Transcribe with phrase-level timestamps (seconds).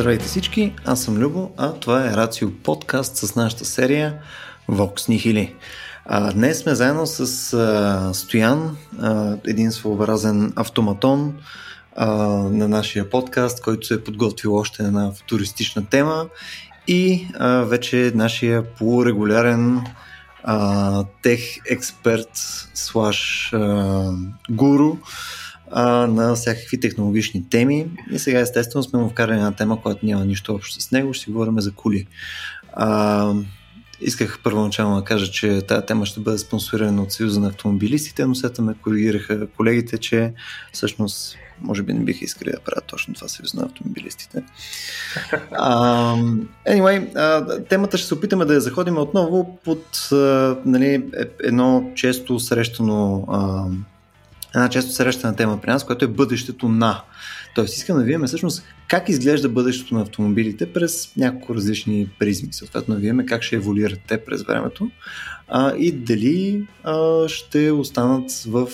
[0.00, 4.14] Здравейте всички, аз съм Любо, а това е Рацио подкаст с нашата серия
[4.70, 5.52] Vox Nihili.
[6.04, 11.34] А, днес сме заедно с а, Стоян, а, един своеобразен автоматон
[11.96, 16.26] а, на нашия подкаст, който се е подготвил още една футуристична тема
[16.86, 19.80] и а, вече нашия полурегулярен
[20.44, 21.40] а, тех
[21.70, 22.30] експерт
[22.74, 23.52] слаш
[24.50, 24.96] гуру,
[25.70, 27.86] а, на всякакви технологични теми.
[28.12, 31.14] И сега естествено сме му вкарали една тема, която няма нищо общо с него.
[31.14, 32.06] Ще си говорим за коли.
[32.72, 33.34] А,
[34.00, 38.34] исках първоначално да кажа, че тази тема ще бъде спонсорирана от Съюза на автомобилистите, но
[38.34, 40.32] след ме коригираха колегите, че
[40.72, 44.42] всъщност може би не биха искали да правят точно това Съюз на автомобилистите.
[45.52, 51.24] Uh, anyway, uh, темата ще се опитаме да я заходим отново под uh, нали, е,
[51.44, 53.76] едно често срещано uh,
[54.54, 57.02] една често срещана тема при нас, която е бъдещето на.
[57.54, 62.52] Тоест искам да видим всъщност как изглежда бъдещето на автомобилите през няколко различни призми.
[62.52, 64.90] Съответно видим как ще еволюират те през времето
[65.48, 68.68] а, и дали а, ще останат в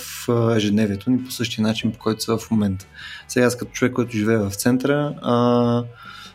[0.56, 2.86] ежедневието ни по същия начин, по който са в момента.
[3.28, 5.84] Сега аз като човек, който живее в центъра, а,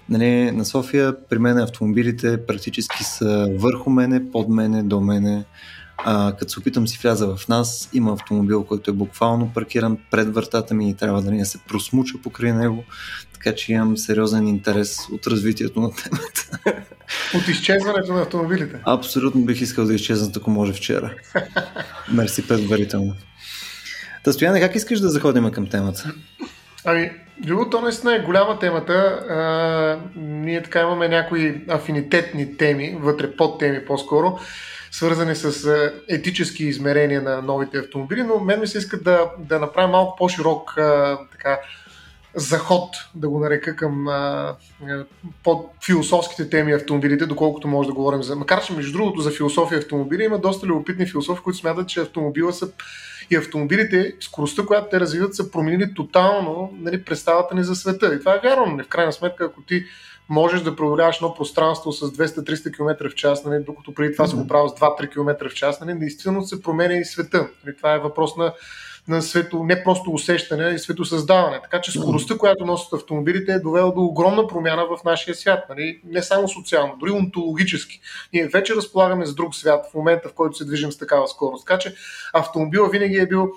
[0.10, 5.46] нали, на София, при мен автомобилите практически са върху мене, под мене, до мене
[6.06, 10.34] а, като се опитам си вляза в нас, има автомобил, който е буквално паркиран пред
[10.34, 12.84] вратата ми и трябва да не се просмуча покрай него,
[13.34, 16.60] така че имам сериозен интерес от развитието на темата.
[17.36, 18.80] От изчезването на автомобилите?
[18.86, 21.14] Абсолютно бих искал да изчезнат, ако може вчера.
[22.12, 23.16] Мерси предварително.
[24.24, 26.14] Та, Стояне, как искаш да заходим към темата?
[26.86, 27.12] Ами,
[27.46, 28.94] Любо, то наистина е голяма темата.
[29.30, 34.40] А, ние така имаме някои афинитетни теми, вътре под теми по-скоро
[34.92, 39.60] свързани с е, етически измерения на новите автомобили, но мен ми се иска да, да
[39.60, 41.60] направя малко по-широк а, така,
[42.36, 44.56] заход, да го нарека към а,
[45.44, 48.36] под философските теми автомобилите, доколкото може да говорим за...
[48.36, 52.54] Макар, че между другото за философия автомобили има доста любопитни философи, които смятат, че автомобила
[52.54, 52.72] са
[53.32, 58.16] и автомобилите, скоростта, която те развиват, са променили тотално нали, представата ни за света.
[58.16, 58.66] И това е вярно.
[58.66, 58.84] Нали?
[58.84, 59.86] В крайна сметка, ако ти
[60.30, 64.30] можеш да преодоляваш едно пространство с 200-300 км в час, нали, докато преди това mm-hmm.
[64.30, 67.50] се го правил с 2-3 км в час, нали, действително се променя и света.
[67.66, 68.54] Нали, това е въпрос на,
[69.08, 71.60] на свето, не просто усещане, а и светосъздаване.
[71.64, 75.64] Така че скоростта, която носят автомобилите, е довела до огромна промяна в нашия свят.
[75.70, 76.02] Нали?
[76.06, 78.02] Не само социално, дори онтологически.
[78.34, 81.66] Ние вече разполагаме с друг свят в момента, в който се движим с такава скорост.
[81.68, 81.96] Така че
[82.34, 83.52] автомобила винаги е бил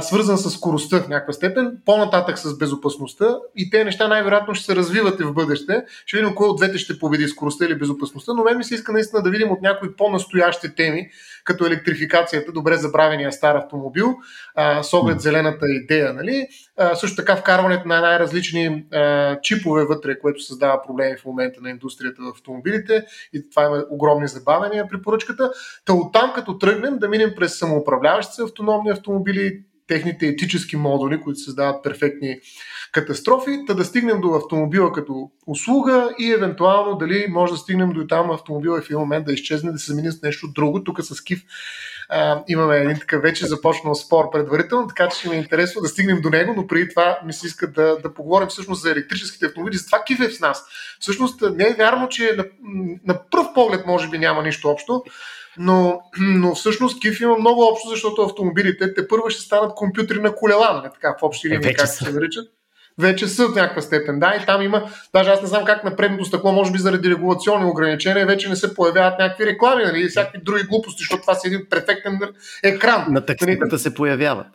[0.00, 4.76] свързан с скоростта в някаква степен, по-нататък с безопасността и те неща най-вероятно ще се
[4.76, 5.84] развиват и в бъдеще.
[6.06, 8.92] Ще видим кой от двете ще победи скоростта или безопасността, но мен ми се иска
[8.92, 11.08] наистина да видим от някои по-настоящи теми,
[11.44, 14.14] като електрификацията, добре забравения стар автомобил,
[14.54, 16.14] а, с оглед зелената идея.
[16.14, 16.48] Нали?
[16.76, 21.70] А, също така вкарването на най-различни а, чипове вътре, което създава проблеми в момента на
[21.70, 25.52] индустрията в автомобилите и това има огромни забавения при поръчката.
[25.84, 31.84] Та оттам като тръгнем да минем през самоуправляващи автономни автомобили, техните етически модули, които създават
[31.84, 32.40] перфектни
[32.92, 38.06] катастрофи, та да стигнем до автомобила като услуга и евентуално дали може да стигнем до
[38.06, 40.84] там автомобила в един момент да изчезне, да се замени с нещо друго.
[40.84, 41.42] Тук с Кив
[42.08, 45.88] а, имаме един такъв вече започнал спор предварително, така че ще ми е интересно да
[45.88, 49.46] стигнем до него, но преди това ми се иска да, да поговорим всъщност за електрическите
[49.46, 49.76] автомобили.
[49.76, 50.64] За това Кив е с нас.
[51.00, 52.44] Всъщност не е вярно, че на,
[53.06, 55.04] на пръв поглед може би няма нищо общо,
[55.58, 60.34] но, но всъщност КИФ има много общо, защото автомобилите те първо ще станат компютри на
[60.34, 62.48] колела, нали така в общи линии, как се наричат
[62.98, 64.18] вече са в някаква степен.
[64.18, 67.10] Да, и там има, даже аз не знам как на предното стъкло, може би заради
[67.10, 71.34] регулационни ограничения, вече не се появяват някакви реклами нали, и всякакви други глупости, защото това
[71.34, 72.20] си един перфектен
[72.62, 73.06] екран.
[73.08, 74.46] На текстилата се появяват.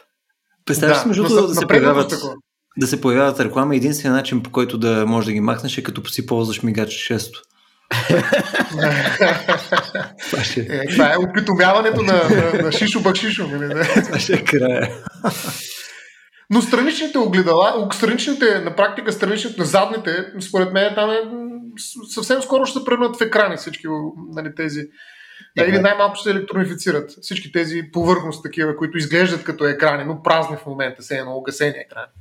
[0.66, 2.14] Представяш да, между да, да, се появяват,
[2.78, 3.78] да се появяват реклами.
[3.78, 7.42] Единственият начин, по който да можеш да ги махнеш е като си ползваш мигач често.
[10.58, 13.48] Е, това е опитомяването на, на, на шишо бакшишо.
[13.48, 13.86] Нали?
[14.06, 14.90] Това ще е края.
[16.50, 21.20] Но страничните огледала, страничните, на практика страничните, на задните, според мен там е
[22.14, 23.88] съвсем скоро ще се превърнат в екрани всички
[24.36, 24.82] нали, тези.
[25.58, 30.24] Да, или най-малко ще се електронифицират всички тези повърхности такива, които изглеждат като екрани, но
[30.24, 32.12] празни в момента, се едно огасени екрани.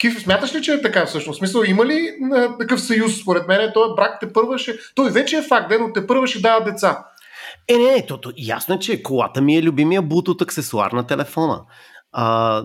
[0.00, 1.38] Киф, смяташ ли, че е така всъщност?
[1.38, 3.20] Смисъл, има ли на, такъв съюз?
[3.20, 4.74] Според мен, той брак те първа ще...
[4.94, 7.04] Той вече е факт, но те първа ще дава деца.
[7.68, 11.60] Е, не, не, то, ясно е, че колата ми е любимия Bluetooth аксесуар на телефона.
[12.12, 12.64] А,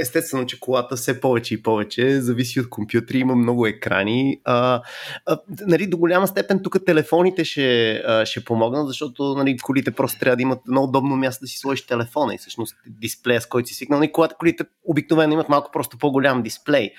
[0.00, 4.40] естествено, че колата все повече и повече зависи от компютри, има много екрани.
[4.44, 4.82] А,
[5.26, 10.36] а, нали, до голяма степен тук телефоните ще, ще помогнат, защото нали, колите просто трябва
[10.36, 13.74] да имат много удобно място да си сложиш телефона и всъщност дисплея, с който си
[13.74, 13.98] свикнал.
[13.98, 16.90] Нали, колата, колите обикновено имат малко просто по-голям дисплей.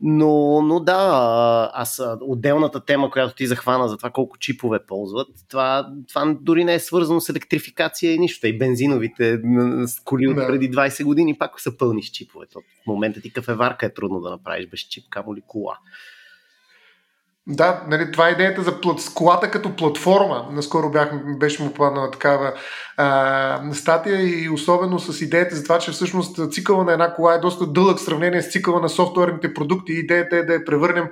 [0.00, 5.92] Но, но да, аз отделната тема, която ти захвана за това колко чипове ползват, това,
[6.08, 8.46] това дори не е свързано с електрификация и нищо.
[8.46, 9.40] И бензиновите
[10.04, 12.46] коли преди 20 години пак са пълни с чипове.
[12.54, 15.78] В момента ти кафеварка е трудно да направиш без чип, камо ли кола.
[17.46, 20.48] Да, нали, това е идеята за плат, колата като платформа.
[20.52, 22.54] Наскоро бях, беше му планала такава
[22.96, 27.38] а, статия и особено с идеята за това, че всъщност цикъла на една кола е
[27.38, 29.92] доста дълъг в сравнение с цикъла на софтуерните продукти.
[29.92, 31.08] Идеята е да я превърнем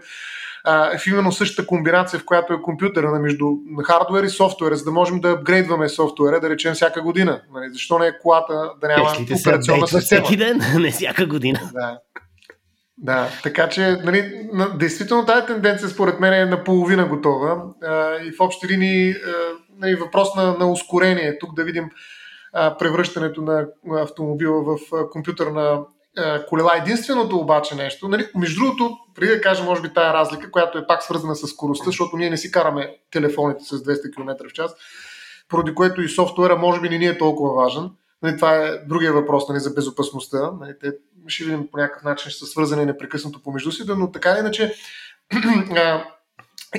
[0.64, 3.46] а, в именно същата комбинация, в която е компютъра между
[3.84, 7.40] хардвер и софтуер, за да можем да апгрейдваме софтуера, да речем всяка година.
[7.54, 7.72] Нали?
[7.72, 10.24] Защо не е колата да няма Теслите операционна се система?
[10.24, 11.60] Всеки ден, не всяка година.
[11.72, 11.98] Да.
[13.00, 18.40] Да, така че, нали, действително тази тенденция според мен е наполовина готова а, и в
[18.40, 19.14] общи линии
[19.78, 21.38] нали, въпрос на, на ускорение.
[21.38, 21.90] Тук да видим
[22.52, 24.78] а, превръщането на автомобила в
[25.10, 25.80] компютърна
[26.48, 26.76] колела.
[26.76, 30.86] Единственото обаче нещо, нали, между другото, преди да кажа, може би, тая разлика, която е
[30.86, 34.74] пак свързана с скоростта, защото ние не си караме телефоните с 200 км в час,
[35.48, 37.90] поради което и софтуера може би не ни е толкова важен.
[38.22, 40.50] Нали, това е другия въпрос нали, за безопасността.
[40.60, 40.92] Нали, те
[41.26, 44.74] ще видим по някакъв начин, ще са свързани непрекъснато помежду си, но така или иначе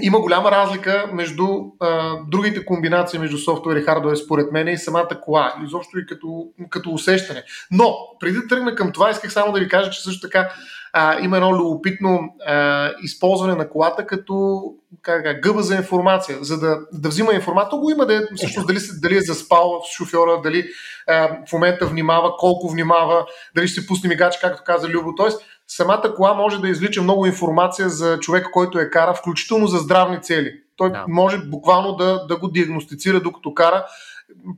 [0.02, 1.48] има голяма разлика между
[1.80, 6.48] а, другите комбинации между софтуер и хардуер, според мен, и самата кола, изобщо и като,
[6.70, 7.44] като усещане.
[7.72, 10.50] Но, преди да тръгна към това, исках само да ви кажа, че също така
[10.94, 14.62] а, има едно любопитно а, използване на колата като
[15.02, 17.80] как, гъба за информация, за да, да взима информация.
[17.80, 20.66] го има да всъщност, дали, дали е заспал в шофьора, дали
[21.08, 23.26] а, в момента внимава, колко внимава,
[23.56, 25.16] дали ще се пусне мигач, както каза Любо.
[25.16, 29.78] Тоест, самата кола може да извлича много информация за човека, който е кара, включително за
[29.78, 30.54] здравни цели.
[30.76, 31.06] Той да.
[31.08, 33.86] може буквално да, да го диагностицира докато кара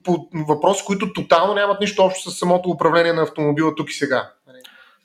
[0.04, 4.32] по въпроси, които тотално нямат нищо общо с самото управление на автомобила тук и сега.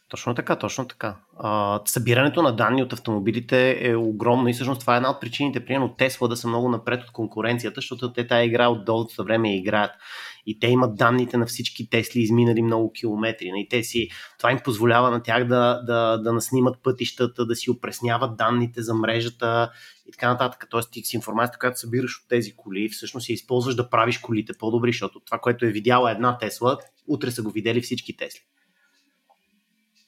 [0.08, 1.16] Точно така, точно така.
[1.38, 5.64] А, събирането на данни от автомобилите е огромно и всъщност това е една от причините,
[5.64, 9.56] примерно Тесла да са много напред от конкуренцията, защото те тази игра от дългото време
[9.56, 9.90] играят
[10.46, 13.46] и те имат данните на всички Тесли, изминали много километри.
[13.46, 14.08] И нали, те си,
[14.38, 18.94] това им позволява на тях да, да, да наснимат пътищата, да си опресняват данните за
[18.94, 19.70] мрежата
[20.08, 20.66] и така нататък.
[20.70, 24.52] Тоест ти с информацията, която събираш от тези коли, всъщност я използваш да правиш колите
[24.58, 26.78] по-добри, защото това, което е видяла една Тесла,
[27.08, 28.40] утре са го видели всички Тесли.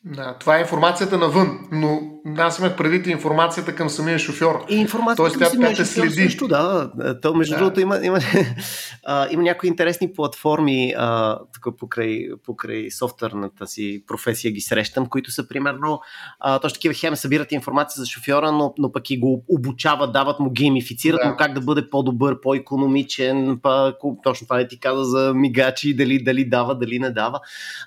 [0.04, 2.00] Да, това е информацията навън, но
[2.36, 4.64] аз имах предвид информацията към самия шофьор.
[4.68, 6.10] И информацията Тоест, към самия шофьор следи.
[6.10, 6.90] също, да.
[7.22, 7.58] То, между да.
[7.58, 8.18] другото, има, има,
[9.06, 15.30] а, има някои интересни платформи а, тук покрай, покрай софтуерната си професия ги срещам, които
[15.30, 16.00] са примерно
[16.40, 20.40] а, точно такива хем събират информация за шофьора, но, но пък и го обучават, дават
[20.40, 21.28] му геймифицират да.
[21.28, 26.22] му как да бъде по-добър, по-економичен, па, точно това не ти каза за мигачи, дали,
[26.24, 27.40] дали дава, дали не дава.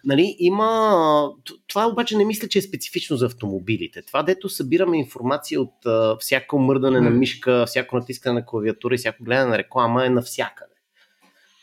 [0.05, 1.29] Нали, има...
[1.67, 4.01] Това обаче не мисля, че е специфично за автомобилите.
[4.01, 7.01] Това, дето събираме информация от а, всяко мърдане mm.
[7.01, 10.71] на мишка, всяко натискане на клавиатура и всяко гледане на реклама е навсякъде.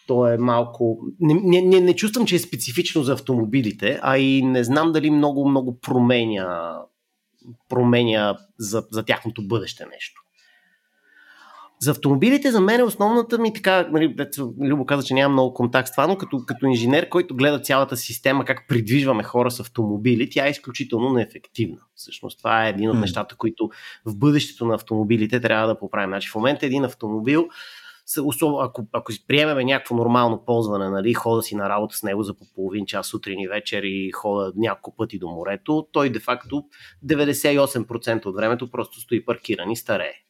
[0.06, 0.98] То е малко...
[1.20, 5.10] Не, не, не, не чувствам, че е специфично за автомобилите, а и не знам дали
[5.10, 6.78] много, много променя,
[7.68, 10.22] променя за, за тяхното бъдеще нещо.
[11.80, 14.16] За автомобилите за мен е основната ми така, нали,
[14.60, 17.96] Любо каза, че нямам много контакт с това, но като, като инженер, който гледа цялата
[17.96, 21.80] система, как придвижваме хора с автомобили, тя е изключително неефективна.
[21.94, 23.70] Всъщност това е един от нещата, които
[24.04, 26.10] в бъдещето на автомобилите трябва да поправим.
[26.10, 27.48] Значи в момента един автомобил,
[28.60, 32.44] ако, ако приемеме някакво нормално ползване, нали, хода си на работа с него за по
[32.54, 36.64] половин час сутрин и вечер и хода няколко пъти до морето, той де-факто
[37.06, 40.27] 98% от времето просто стои паркиран и старее.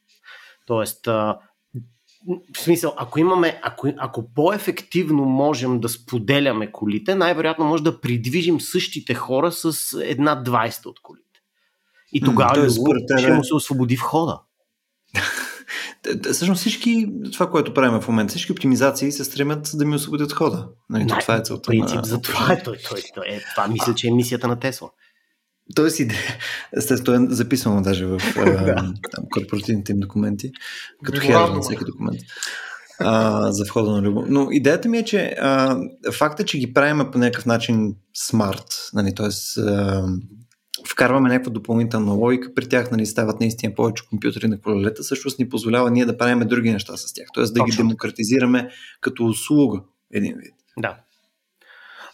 [0.69, 8.01] Тоест, в смисъл, ако имаме, ако, ако по-ефективно можем да споделяме колите, най-вероятно може да
[8.01, 11.25] придвижим същите хора с една 20 от колите.
[12.13, 14.41] И тогава mm, ще му се освободи входа.
[16.33, 20.69] Всъщност всички, това, което правим в момента, всички оптимизации се стремят да ми освободят хода.
[20.91, 21.67] Нали, това е целта.
[21.67, 22.05] Принцип, на...
[22.05, 24.91] за това е той, той, той, е, това мисля, че е мисията на Тесла.
[25.75, 26.01] Тоест
[26.77, 28.19] естествено е записано даже в
[29.11, 30.51] там, корпоративните им документи,
[31.05, 32.21] като хера на всеки документ
[33.01, 34.25] а, за входа на любов.
[34.29, 35.81] Но идеята ми е, че а,
[36.13, 39.29] факта, че ги правим по някакъв начин смарт, нали, т.е.
[40.89, 45.49] вкарваме някаква допълнителна логика, при тях нали, стават наистина повече компютри на колелета, също ни
[45.49, 47.45] позволява ние да правим други неща с тях, т.е.
[47.45, 47.67] да Точно.
[47.67, 48.69] ги демократизираме
[49.01, 49.81] като услуга
[50.13, 50.55] един вид.
[50.79, 50.97] Да,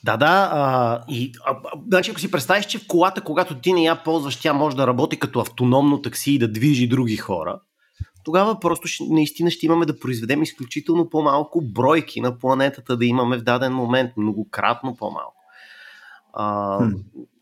[0.04, 0.50] Да, да.
[0.52, 1.56] А, и, а,
[1.86, 4.86] значи, ако си представиш, че в колата, когато ти не я ползваш, тя може да
[4.86, 7.60] работи като автономно такси и да движи други хора,
[8.24, 13.38] тогава просто ще, наистина ще имаме да произведем изключително по-малко бройки на планетата да имаме
[13.38, 15.43] в даден момент, многократно по-малко.
[16.36, 16.78] А.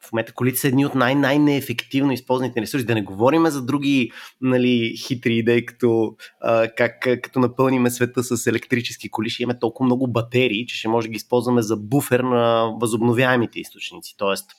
[0.05, 2.87] В момента колите са едни от най-най-неефективно използваните ресурси.
[2.87, 8.47] Да не говорим за други нали, хитри идеи, като а, как като напълниме света с
[8.47, 12.21] електрически коли, ще имаме толкова много батерии, че ще може да ги използваме за буфер
[12.21, 14.15] на възобновяемите източници.
[14.19, 14.51] Тоест,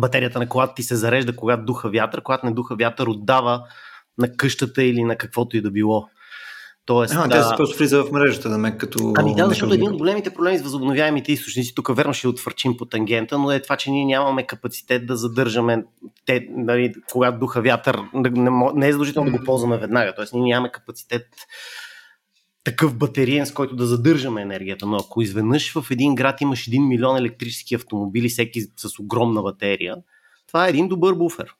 [0.00, 3.62] батерията на колата ти се зарежда, когато духа вятър, когато не духа вятър, отдава
[4.18, 6.08] на къщата или на каквото и да било.
[6.86, 7.28] Тоест, а, да...
[7.28, 9.12] тя се просто влиза в мрежата, да ме като...
[9.16, 12.86] Ами да, защото един от големите проблеми с възобновяемите източници, тук верно ще отвърчим по
[12.86, 15.84] тангента, но е това, че ние нямаме капацитет да задържаме
[16.26, 20.24] те, нали, когато духа вятър, не, не е задължително да го ползваме веднага, т.е.
[20.32, 21.26] ние нямаме капацитет
[22.64, 24.86] такъв батериен, с който да задържаме енергията.
[24.86, 29.96] Но ако изведнъж в един град имаш 1 милион електрически автомобили, всеки с огромна батерия,
[30.46, 31.54] това е един добър буфер.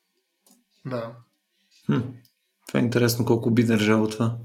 [0.87, 1.11] Да.
[1.87, 2.00] Хм.
[2.69, 4.37] Това е интересно колко би държало това.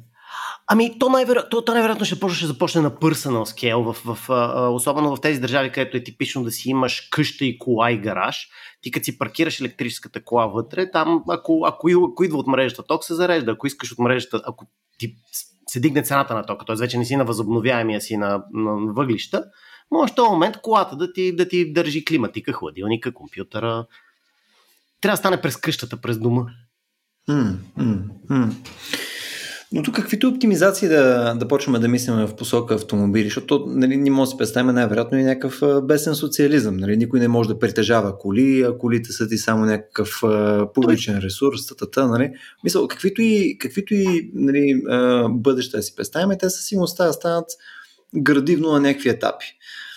[0.69, 4.27] Ами, то, най-вероятно, то, то най-вероятно ще, почне, ще започне на personal scale, в, в,
[4.27, 7.97] в, особено в тези държави, където е типично да си имаш къща и кола и
[7.97, 8.49] гараж.
[8.81, 13.03] Ти като си паркираш електрическата кола вътре, там ако, ако, ако идва от мрежата ток,
[13.03, 13.51] се зарежда.
[13.51, 14.65] Ако искаш от мрежата, ако
[14.97, 15.15] ти
[15.67, 16.75] се дигне цената на тока, т.е.
[16.75, 19.43] вече не си на възобновяемия си на, на въглища,
[19.91, 23.85] може в този момент колата да ти, да ти държи климатика, хладилника, компютъра.
[25.01, 26.45] Трябва да стане през къщата, през дома.
[27.29, 28.53] Mm, mm, mm.
[29.71, 34.09] Но тук каквито оптимизации да, да почваме да мислим в посока автомобили, защото нали, не
[34.11, 36.77] може да си представим най-вероятно и някакъв бесен социализъм.
[36.77, 36.97] Нали?
[36.97, 41.67] Никой не може да притежава коли, а колите са ти само някакъв а, публичен ресурс.
[41.77, 42.31] Тата, нали?
[42.63, 47.13] Мисъл, каквито и, каквито и нали, а, бъдеща да си представим, те със сигурност да
[47.13, 47.45] станат
[48.15, 49.45] градивно на някакви етапи.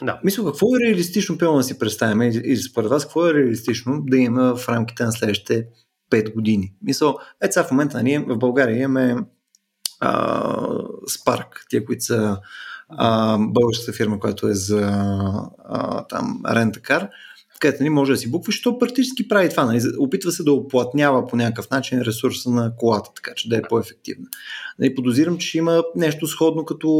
[0.02, 0.20] Да.
[0.24, 4.16] Мисля, какво е реалистично, пълно да си представим, или според вас, какво е реалистично да
[4.16, 5.66] има в рамките на следващите
[6.10, 6.72] 5 години?
[6.82, 9.16] Мисъл, ето сега в момента ние в България имаме
[10.00, 10.54] а,
[11.10, 12.38] Spark, тия, които са
[12.88, 14.80] а, българската фирма, която е за
[15.68, 17.08] а, там рентакар,
[17.60, 19.64] където ни може да си буквиш, то практически прави това.
[19.64, 19.80] Нали?
[19.98, 24.26] Опитва се да оплатнява по някакъв начин ресурса на колата, така че да е по-ефективна.
[24.78, 26.90] Нали, подозирам, че има нещо сходно като,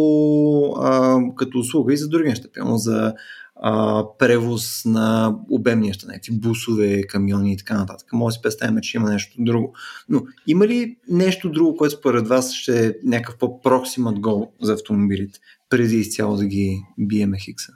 [0.80, 2.48] а, като услуга и за други неща.
[2.54, 3.14] Пълно за
[3.62, 8.12] а, превоз на обемни неща, някакви бусове, камиони и така нататък.
[8.12, 9.74] Може да си представим, че има нещо друго.
[10.08, 15.38] Но има ли нещо друго, което според вас ще е някакъв по-проксимат гол за автомобилите,
[15.68, 17.72] преди изцяло да ги биеме хикса?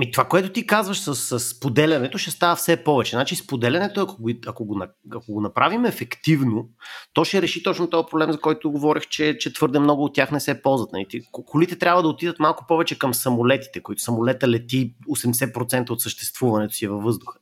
[0.00, 3.10] Еми, това, което ти казваш с, с споделянето, ще става все повече.
[3.10, 6.68] Значи, споделянето, ако го, ако, го, ако го направим ефективно,
[7.12, 10.30] то ще реши точно този проблем, за който говорех, че, че твърде много от тях
[10.30, 10.92] не се ползват.
[10.92, 11.06] Нали?
[11.32, 16.86] Колите трябва да отидат малко повече към самолетите, които самолета лети 80% от съществуването си
[16.86, 17.38] във въздуха.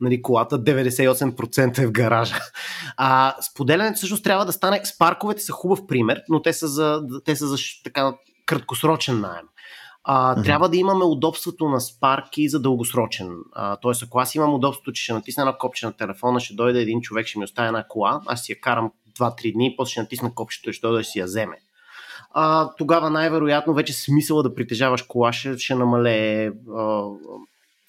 [0.00, 2.38] Нали, колата 98% е в гаража.
[2.96, 4.80] А споделянето всъщност трябва да стане.
[4.84, 8.14] Спарковете са хубав пример, но те са за, те са за така
[8.46, 9.46] краткосрочен найем
[10.04, 10.44] а, mm-hmm.
[10.44, 13.36] трябва да имаме удобството на Spark и за дългосрочен.
[13.52, 16.80] А, тоест, ако аз имам удобството, че ще натисна едно копче на телефона, ще дойде
[16.80, 20.00] един човек, ще ми остави една кола, аз си я карам 2-3 дни, после ще
[20.00, 21.56] натисна копчето и ще дойде да си я вземе.
[22.34, 26.50] А, тогава най-вероятно вече смисъла да притежаваш кола ще, ще намалее.
[26.76, 27.04] А,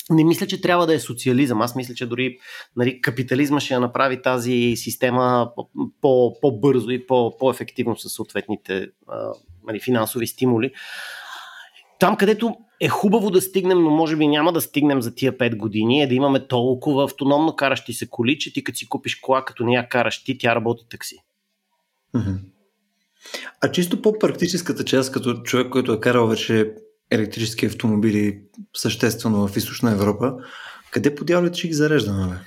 [0.10, 1.62] не мисля, че трябва да е социализъм.
[1.62, 2.38] Аз мисля, че дори
[2.76, 5.52] нали, капитализма ще направи тази система
[6.02, 9.32] по, по-бързо и по, по-ефективно с съответните а,
[9.68, 10.72] нали, финансови стимули
[12.00, 15.58] там, където е хубаво да стигнем, но може би няма да стигнем за тия 5
[15.58, 19.46] години, е да имаме толкова автономно каращи се коли, че ти като си купиш кола,
[19.46, 21.18] като не я караш ти, тя работи такси.
[23.62, 26.74] А чисто по-практическата част, като човек, който е карал вече
[27.12, 28.42] електрически автомобили
[28.76, 30.34] съществено в източна Европа,
[30.92, 32.40] къде по дяволите ще ги зареждаме?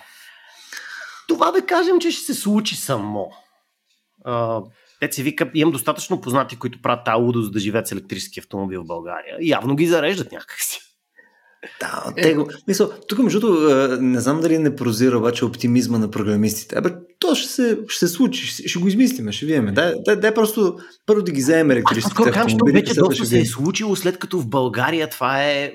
[1.28, 3.30] Това да кажем, че ще се случи само.
[5.00, 8.82] Те си вика, имам достатъчно познати, които правят тази лудост да живеят с електрически автомобил
[8.82, 9.36] в България.
[9.40, 10.80] Явно ги зареждат някакси.
[11.80, 12.50] Да, те го...
[12.68, 13.56] Мисъл, тук между
[14.00, 16.78] не знам дали не прозира обаче оптимизма на програмистите.
[16.78, 19.74] Абе, то ще се, ще се случи, ще, ще го измислиме, ще видим.
[19.74, 22.72] Дай, дай, дай просто първо да ги вземем електрическите автомобили.
[22.72, 25.72] Вече доста се е случило, след като в България това е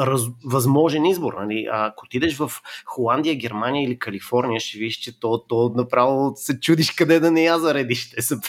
[0.00, 1.32] раз, възможен избор.
[1.40, 1.68] Нали?
[1.72, 2.52] А, ако отидеш в
[2.84, 7.44] Холандия, Германия или Калифорния, ще видиш, че то, то направо се чудиш къде да не
[7.44, 8.10] я заредиш.
[8.10, 8.40] Те са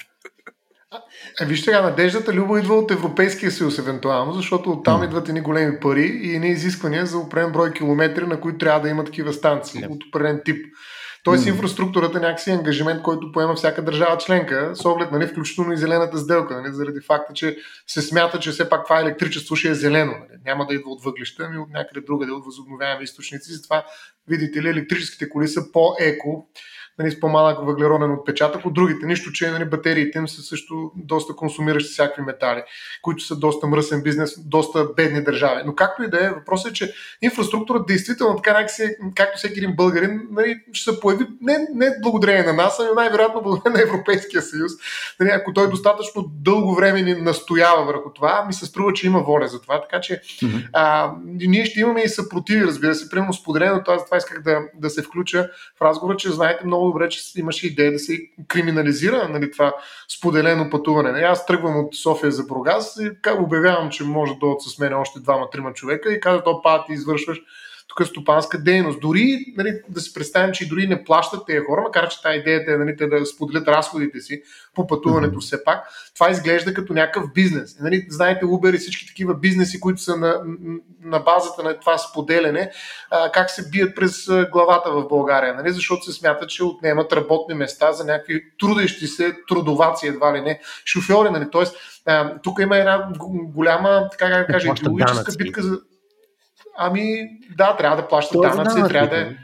[1.42, 5.06] е, вижте сега, надеждата Любо идва от Европейския съюз, евентуално, защото оттам mm.
[5.06, 8.90] идват едни големи пари и едни изисквания за определен брой километри, на които трябва да
[8.90, 9.90] има такива станции yeah.
[9.90, 10.66] от определен тип.
[11.24, 11.50] Тоест, mm.
[11.50, 16.18] инфраструктурата е някакси ангажимент, който поема всяка държава членка, с оглед, нали, включително и зелената
[16.18, 20.12] сделка, нали, заради факта, че се смята, че все пак това електричество ще е зелено.
[20.12, 20.40] Нали.
[20.46, 23.54] Няма да идва от въглища, ами от някъде другаде, от възобновяеми източници.
[23.54, 23.86] Затова,
[24.28, 26.48] видите ли, електрическите коли са по-еко
[27.00, 29.06] нали, с по-малък въглероден отпечатък от другите.
[29.06, 32.64] Нищо, че нали, батериите им са също доста консумиращи всякакви метали,
[33.02, 35.62] които са доста мръсен бизнес, доста бедни държави.
[35.66, 38.68] Но както и да е, въпросът е, че инфраструктурата действително така,
[39.16, 43.42] както всеки един българин, нали, ще се появи не, не благодарение на нас, а най-вероятно
[43.42, 44.72] благодарение на Европейския съюз.
[45.20, 49.20] Нали, ако той достатъчно дълго време ни настоява върху това, ми се струва, че има
[49.20, 49.82] воля за това.
[49.82, 50.70] Така че mm-hmm.
[50.74, 53.10] а, ние ще имаме и съпротиви, разбира се.
[53.10, 57.10] Примерно споделено, това, това исках да, да се включа в разговора, че знаете много добре,
[57.10, 59.74] че имаше идея да се криминализира нали, това
[60.18, 61.20] споделено пътуване.
[61.20, 65.20] Аз тръгвам от София за Бургас и обявявам, че може да дойдат с мен още
[65.20, 67.42] двама-трима човека и казват, о, па, ти извършваш
[67.92, 69.00] тук е стопанска дейност.
[69.00, 72.72] Дори нали, да си представим, че дори не плащат тези хора, макар че тази идеята
[72.72, 74.42] е нали, те да споделят разходите си
[74.76, 75.42] по пътуването mm-hmm.
[75.42, 77.80] все пак, това изглежда като някакъв бизнес.
[77.80, 80.42] Нали, знаете, Uber и всички такива бизнеси, които са на,
[81.04, 82.72] на базата на това споделяне,
[83.12, 87.56] а, как се бият през главата в България, нали, защото се смята, че отнемат работни
[87.56, 91.30] места за някакви трудещи се трудоваци, едва ли не, шофьори.
[91.30, 93.10] Нали, Тоест, а, тук има една
[93.56, 95.80] голяма, така как да кажа, идеологическа битка за
[96.78, 99.36] Ами, да, трябва да плащат Това данъци, данъци, трябва да е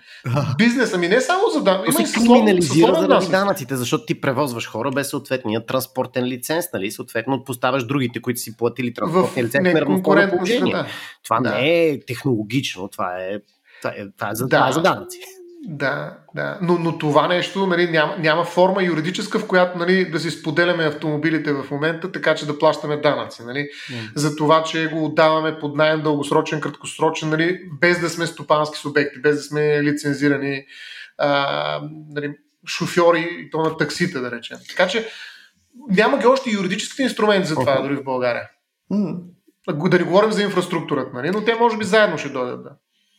[0.57, 0.93] бизнес.
[0.93, 2.01] Ами не само за данъци.
[2.01, 6.91] Има криминализира заради данъците, защото ти превозваш хора без съответния транспортен лиценз, нали?
[6.91, 10.75] Съответно поставяш другите, които си платили транспортен лиценз на равноправно положение.
[11.24, 11.50] Това да.
[11.50, 13.39] не е технологично, това е,
[13.81, 14.57] това е, това е, за, да.
[14.57, 15.19] това е за данъци.
[15.64, 16.58] Да, да.
[16.62, 20.86] Но, но това нещо нали, няма, няма форма юридическа, в която нали, да си споделяме
[20.86, 23.44] автомобилите в момента, така че да плащаме данъци.
[23.44, 23.60] Нали?
[23.60, 24.12] Mm.
[24.16, 29.22] За това, че го отдаваме под найем дългосрочен, краткосрочен, нали, без да сме стопански субекти,
[29.22, 30.66] без да сме лицензирани
[31.18, 32.34] а, нали,
[32.68, 34.58] шофьори и то на таксита, да речем.
[34.70, 35.08] Така че
[35.90, 37.82] няма ги още юридическите инструменти за това, okay.
[37.82, 38.50] дори в България.
[38.92, 39.20] Mm.
[39.90, 41.30] Да не говорим за инфраструктурата, нали?
[41.30, 42.64] но те може би заедно ще дойдат.
[42.64, 42.70] Да.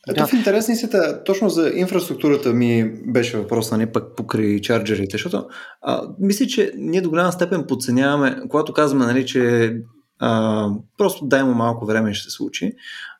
[0.09, 0.27] Ето да.
[0.27, 5.47] в интересни сета, точно за инфраструктурата ми беше въпрос, не пък покрай чарджерите, защото
[5.81, 9.73] а, мисля, че ние до голяма степен подценяваме, когато казваме, нали, че
[10.19, 12.71] а, просто дай му малко време ще се случи.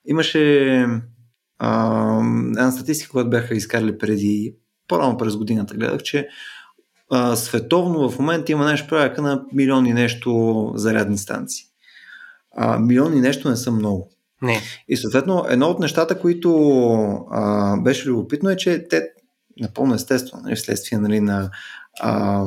[0.06, 0.86] Имаше
[1.60, 4.56] а, една статистика, която бяха изкарали преди,
[4.88, 6.28] по-рано през годината, гледах, че
[7.12, 11.66] а, световно в момента има нещо порядка на милиони нещо зарядни станции.
[12.56, 14.12] А, милиони нещо не са много.
[14.42, 14.62] Не.
[14.88, 16.52] И съответно, едно от нещата, които
[17.32, 19.08] а, беше любопитно е, че те
[19.60, 21.52] напълно естествено, нали, вследствие нали, на
[22.02, 22.46] а,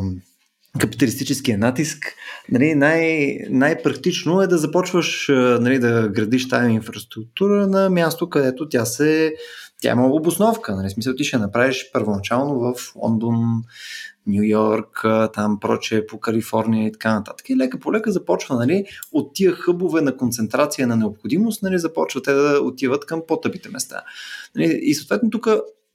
[0.78, 2.14] капиталистическия натиск,
[2.50, 5.26] нали, най- най-практично е да започваш
[5.60, 9.32] нали, да градиш тази инфраструктура на място, където тя се
[9.80, 10.76] тя има обосновка.
[10.76, 13.62] Нали, смисъл ти ще направиш първоначално в Лондон,
[14.26, 15.04] Нью Йорк,
[15.34, 17.50] там проче по Калифорния и така нататък.
[17.50, 22.24] И лека по лека започва нали, от тия хъбове на концентрация на необходимост, нали, започват
[22.24, 24.02] те да отиват към по-тъпите места.
[24.56, 25.48] Нали, и съответно тук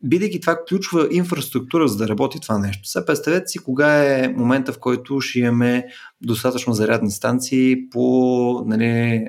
[0.03, 2.89] бидейки това ключова инфраструктура, за да работи това нещо.
[2.89, 5.85] Сега представете си кога е момента, в който ще имаме
[6.21, 9.25] достатъчно зарядни станции по нали,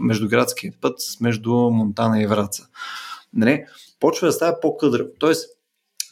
[0.00, 2.66] междуградския път между Монтана и Враца.
[3.32, 3.64] Нали,
[4.00, 5.08] почва да става по-къдраво.
[5.18, 5.55] Тоест,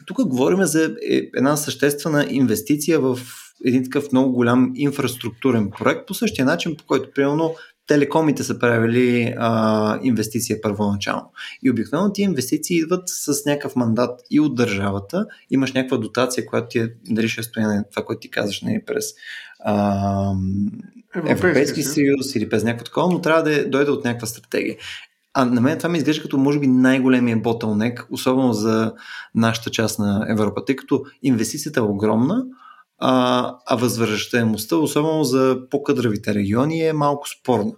[0.07, 3.19] тук говорим за е, една съществена инвестиция в
[3.65, 7.55] един такъв много голям инфраструктурен проект, по същия начин, по който, примерно,
[7.87, 11.33] телекомите са правили а, инвестиция първоначално.
[11.63, 15.27] И обикновено тези инвестиции идват с някакъв мандат и от държавата.
[15.51, 18.75] Имаш някаква дотация, която ти е, дали ще стоя на това, което ти казваш, не
[18.75, 19.05] е през
[19.61, 20.33] а,
[21.27, 24.77] Европейски съюз или през някакво такова, но трябва да е, дойде от някаква стратегия.
[25.35, 28.93] А на мен това ми изглежда като може би най-големия ботълнек, особено за
[29.35, 32.45] нашата част на Европа, тъй като инвестицията е огромна,
[32.99, 37.73] а, а възвръщаемостта, особено за по-къдравите региони, е малко спорна.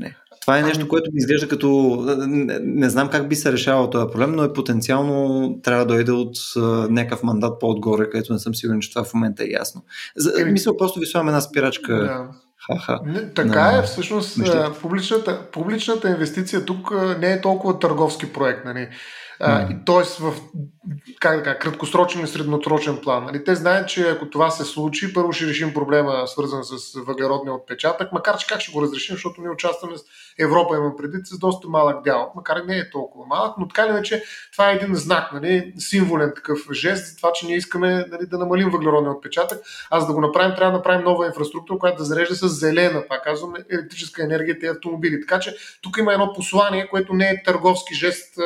[0.00, 0.16] Не.
[0.40, 1.98] Това е нещо, ами- което ми изглежда като...
[2.26, 6.12] Не, не знам как би се решавал този проблем, но е потенциално трябва да дойде
[6.12, 9.84] от uh, някакъв мандат по-отгоре, където не съм сигурен, че това в момента е ясно.
[10.16, 10.52] За, Еми...
[10.52, 11.94] Мисля, просто ви слагам една спирачка.
[11.96, 12.28] Да.
[12.66, 13.00] Ха-ха.
[13.34, 13.78] Така на...
[13.78, 14.38] е, всъщност
[14.80, 18.64] публичната, публичната инвестиция тук не е толкова търговски проект.
[18.64, 18.88] Нали?
[19.40, 19.86] Mm.
[19.86, 20.34] Тоест в
[21.20, 23.24] как да кажа, краткосрочен и средносрочен план.
[23.24, 23.44] Нали?
[23.44, 28.12] Те знаят, че ако това се случи, първо ще решим проблема, свързан с въглеродния отпечатък,
[28.12, 30.00] макар че как ще го разрешим, защото ние участваме с
[30.38, 33.82] Европа, имам предвид, с доста малък дял, макар и не е толкова малък, но така
[33.82, 35.72] или иначе това е един знак, нали?
[35.78, 39.58] символен такъв жест за това, че ние искаме нали, да намалим въглеродния отпечатък.
[39.90, 43.04] А за да го направим, трябва да направим нова инфраструктура, която да зарежда с зелена,
[43.08, 45.20] пак казваме, електрическа енергия и автомобили.
[45.20, 48.36] Така че тук има едно послание, което не е търговски жест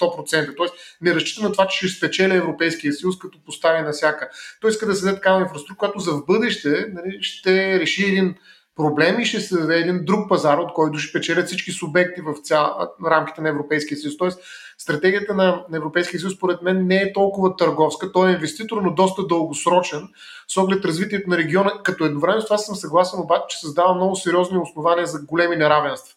[0.00, 0.56] 100%, 100%.
[0.56, 4.28] Тоест не разчита на това, че ще спечели Европейския съюз, като постави на всяка.
[4.60, 8.34] Той иска да създаде такава инфраструктура, която за в бъдеще нали, ще реши един
[8.76, 12.34] проблем и ще се даде един друг пазар, от който ще печелят всички субекти в
[12.42, 14.16] цял, рамките на Европейския съюз.
[14.16, 14.40] Тоест,
[14.78, 18.12] стратегията на Европейския съюз, според мен, не е толкова търговска.
[18.12, 20.08] Той е инвеститор, но доста дългосрочен,
[20.48, 21.72] с оглед развитието на региона.
[21.82, 26.14] Като едновременно с това съм съгласен, обаче, че създава много сериозни основания за големи неравенства.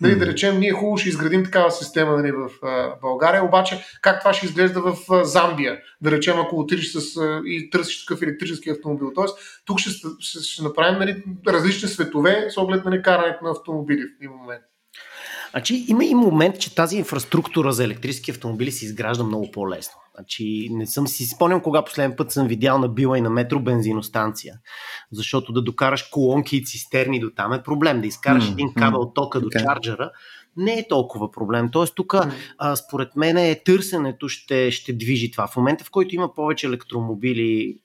[0.00, 4.20] Нали, да речем, ние хубаво ще изградим такава система нали, в а, България, обаче как
[4.20, 5.78] това ще изглежда в а, Замбия?
[6.00, 9.12] Да речем, ако отидеш с, а, и търсиш такъв електрически автомобил.
[9.14, 13.50] Тоест, тук ще, ще, ще направим нали, различни светове с оглед на нали, карането на
[13.50, 14.62] автомобили в един момент.
[15.50, 20.00] Значи, има и момент, че тази инфраструктура за електрически автомобили се изгражда много по-лесно.
[20.18, 23.60] Значи, не съм си спомням кога последен път съм видял на била и на метро
[23.60, 24.54] бензиностанция.
[25.12, 28.00] Защото да докараш колонки и цистерни до там е проблем.
[28.00, 29.42] Да изкараш един кабел тока okay.
[29.42, 30.10] до чарджера
[30.56, 31.68] не е толкова проблем.
[31.72, 32.14] Тоест тук,
[32.86, 35.46] според мен, е търсенето ще, ще движи това.
[35.46, 37.78] В момента, в който има повече електромобили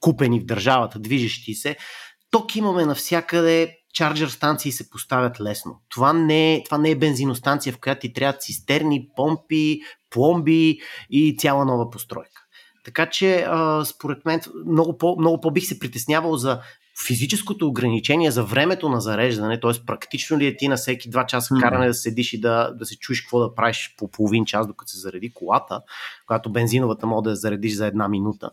[0.00, 1.76] купени в държавата, движещи се,
[2.30, 5.80] ток имаме навсякъде, чарджер станции се поставят лесно.
[5.88, 9.80] Това не, е, това не е бензиностанция, в която ти трябва цистерни, помпи,
[10.10, 10.78] пломби
[11.10, 12.42] и цяла нова постройка.
[12.84, 16.60] Така че, а, според мен, много, по, много по-бих се притеснявал за
[17.06, 19.86] физическото ограничение за времето на зареждане, т.е.
[19.86, 22.98] практично ли е ти на всеки два часа каране да седиш и да, да се
[22.98, 25.80] чуеш какво да правиш по половин час, докато се зареди колата,
[26.26, 28.50] когато бензиновата може да я заредиш за една минута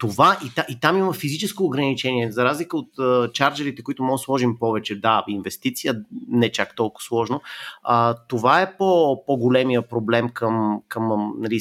[0.00, 2.32] това и, та, и там има физическо ограничение.
[2.32, 5.94] За разлика от а, чарджерите, които може да сложим повече, да, инвестиция,
[6.28, 7.40] не чак толкова сложно.
[7.82, 11.60] А, това е по, по-големия проблем към, към нали,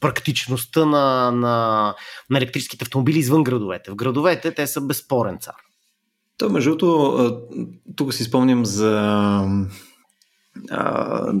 [0.00, 1.94] практичността на, на,
[2.30, 3.90] на електрическите автомобили извън градовете.
[3.90, 5.54] В градовете те са безспорен цар.
[6.38, 7.40] То, между другото,
[7.96, 8.92] тук си спомням за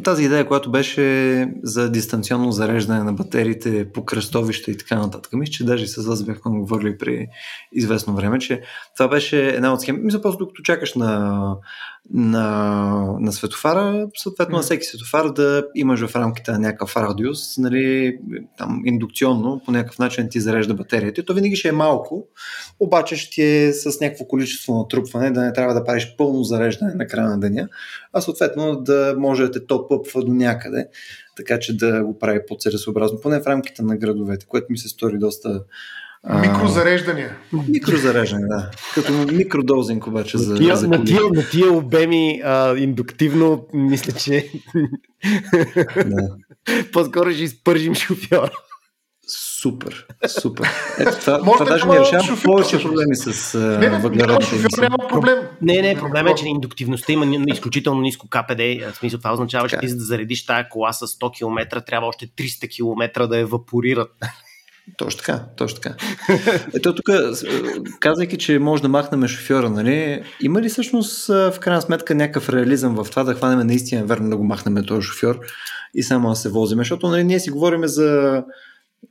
[0.04, 5.32] тази идея, която беше за дистанционно зареждане на батериите по кръстовища и така нататък.
[5.32, 7.28] Мисля, че даже с вас бяхме говорили при
[7.72, 8.62] известно време, че
[8.96, 9.98] това беше една от схеми.
[10.02, 11.56] Мисля, просто докато чакаш на
[12.10, 18.18] на, на светофара, съответно на всеки светофар да имаш в рамките на някакъв радиус, нали,
[18.58, 21.24] там индукционно, по някакъв начин ти зарежда батерията.
[21.24, 22.26] То винаги ще е малко,
[22.80, 27.06] обаче ще е с някакво количество натрупване, да не трябва да правиш пълно зареждане на
[27.06, 27.68] края на деня,
[28.12, 30.88] а съответно да може да те топ-ъпва до някъде,
[31.36, 35.18] така че да го прави по-целесообразно, поне в рамките на градовете, което ми се стори
[35.18, 35.64] доста
[36.30, 37.36] Микрозареждания.
[37.68, 38.70] Микрозареждане, да.
[38.94, 44.52] Като микродозинг обаче за, тия, за на, тия, на тия обеми а, индуктивно, мисля, че
[46.06, 46.36] да.
[46.92, 48.50] по-скоро ще изпържим шофьора.
[49.62, 50.06] Супер,
[50.40, 50.68] супер.
[50.98, 53.52] Ето, това, Може това даже не решава повече проблеми с
[54.02, 55.38] въглеродните Няма проблем.
[55.62, 58.60] Не, не, проблем е, че индуктивността има изключително ниско КПД.
[58.92, 62.08] В смисъл това означава, че ти за да заредиш тая кола с 100 км, трябва
[62.08, 64.10] още 300 км да евапорират.
[64.96, 65.96] Точно така, точно така.
[66.74, 67.06] Ето тук,
[68.00, 72.94] казвайки, че може да махнем шофьора, нали, има ли всъщност в крайна сметка някакъв реализъм
[72.94, 75.40] в това да хванем наистина верно да го махнем този шофьор
[75.94, 76.78] и само да се возим?
[76.78, 78.42] Защото нали, ние си говорим за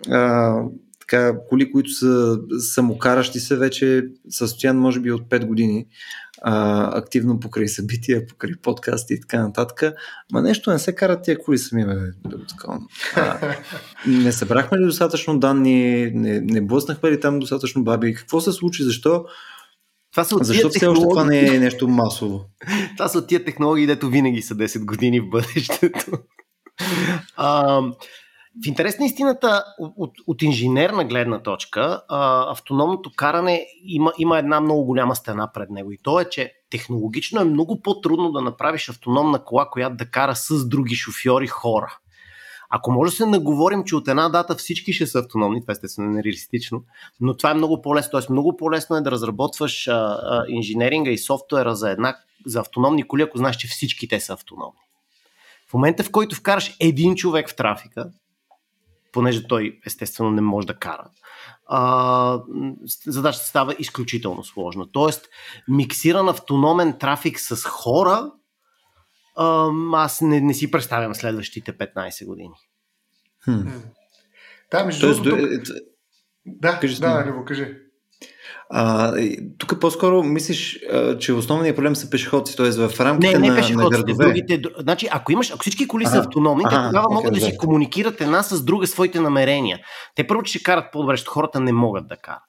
[0.10, 0.56] а,
[1.00, 5.88] така, коли, които са самокаращи се вече състоян може би от 5 години
[6.42, 9.94] а, активно покрай събития, покрай подкасти и така нататък.
[10.32, 11.94] Ма нещо не се карат тия коли сами, бе.
[13.16, 13.56] А,
[14.08, 18.14] не събрахме ли достатъчно данни, не, не блъснахме ли там достатъчно баби?
[18.14, 18.84] Какво се случи?
[18.84, 19.26] Защо?
[20.12, 22.46] Това са Защо все още това не е нещо масово?
[22.98, 26.12] това са тия технологии, дето винаги са 10 години в бъдещето.
[27.36, 27.82] а,
[28.64, 34.62] в интерес на истината, от, от, инженерна гледна точка, а, автономното каране има, има една
[34.62, 35.92] много голяма стена пред него.
[35.92, 40.36] И то е, че технологично е много по-трудно да направиш автономна кола, която да кара
[40.36, 41.98] с други шофьори хора.
[42.70, 46.10] Ако може да се наговорим, че от една дата всички ще са автономни, това естествено
[46.10, 46.84] е нереалистично,
[47.22, 48.12] но това е много по-лесно.
[48.12, 53.08] Тоест много по-лесно е да разработваш а, а, инженеринга и софтуера за, една, за автономни
[53.08, 54.80] коли, ако знаеш, че всички те са автономни.
[55.70, 58.12] В момента, в който вкараш един човек в трафика,
[59.12, 61.10] понеже той естествено не може да кара.
[61.66, 62.42] А,
[63.06, 64.92] задачата става изключително сложна.
[64.92, 65.30] Тоест,
[65.68, 68.32] миксиран автономен трафик с хора,
[69.36, 72.56] а, аз не, не си представям следващите 15 години.
[73.46, 73.68] Хм.
[74.72, 75.30] Да, между другото.
[75.30, 75.40] Тук...
[75.40, 75.82] Е,
[76.46, 77.78] да, кажи да, да, кажи.
[78.74, 79.14] А,
[79.58, 82.72] тук по-скоро мислиш, а, че основният проблем са пешеходци, т.е.
[82.72, 84.26] в рамките не, не на, на градове.
[84.26, 87.46] Другите, значи, ако, имаш, ако всички коли са автономни, те тогава okay, могат да, да
[87.46, 89.80] си комуникират една с друга своите намерения.
[90.16, 92.42] Те първо, че ще карат по-добре, защото хората не могат да карат.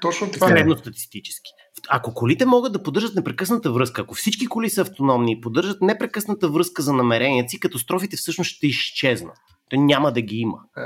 [0.00, 0.50] Точно това е.
[0.50, 1.50] Средно статистически.
[1.88, 6.48] Ако колите могат да поддържат непрекъсната връзка, ако всички коли са автономни и поддържат непрекъсната
[6.48, 9.36] връзка за намеренията си, катастрофите всъщност ще изчезнат.
[9.70, 10.58] Той няма да ги има.
[10.76, 10.80] Е.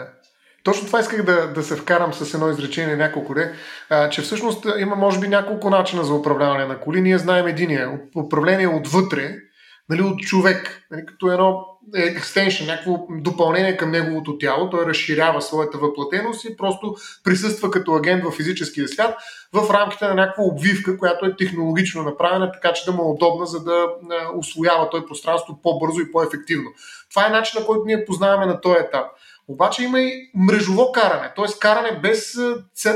[0.65, 3.53] Точно това исках да, да се вкарам с едно изречение няколко де,
[4.11, 7.01] че всъщност има може би няколко начина за управляване на коли.
[7.01, 8.01] Ние знаем единия.
[8.17, 9.35] Управление отвътре,
[9.89, 14.71] нали, от човек, нали, като едно екстеншн, някакво допълнение към неговото тяло.
[14.71, 16.95] Той разширява своята въплатеност и просто
[17.25, 19.15] присъства като агент в физическия свят
[19.53, 23.47] в рамките на някаква обвивка, която е технологично направена, така че да му е удобна,
[23.47, 23.87] за да
[24.37, 26.71] освоява той пространство по-бързо и по-ефективно.
[27.11, 29.07] Това е начинът, който ние познаваме на този етап.
[29.49, 31.59] Обаче има и мрежово каране, т.е.
[31.61, 32.39] каране без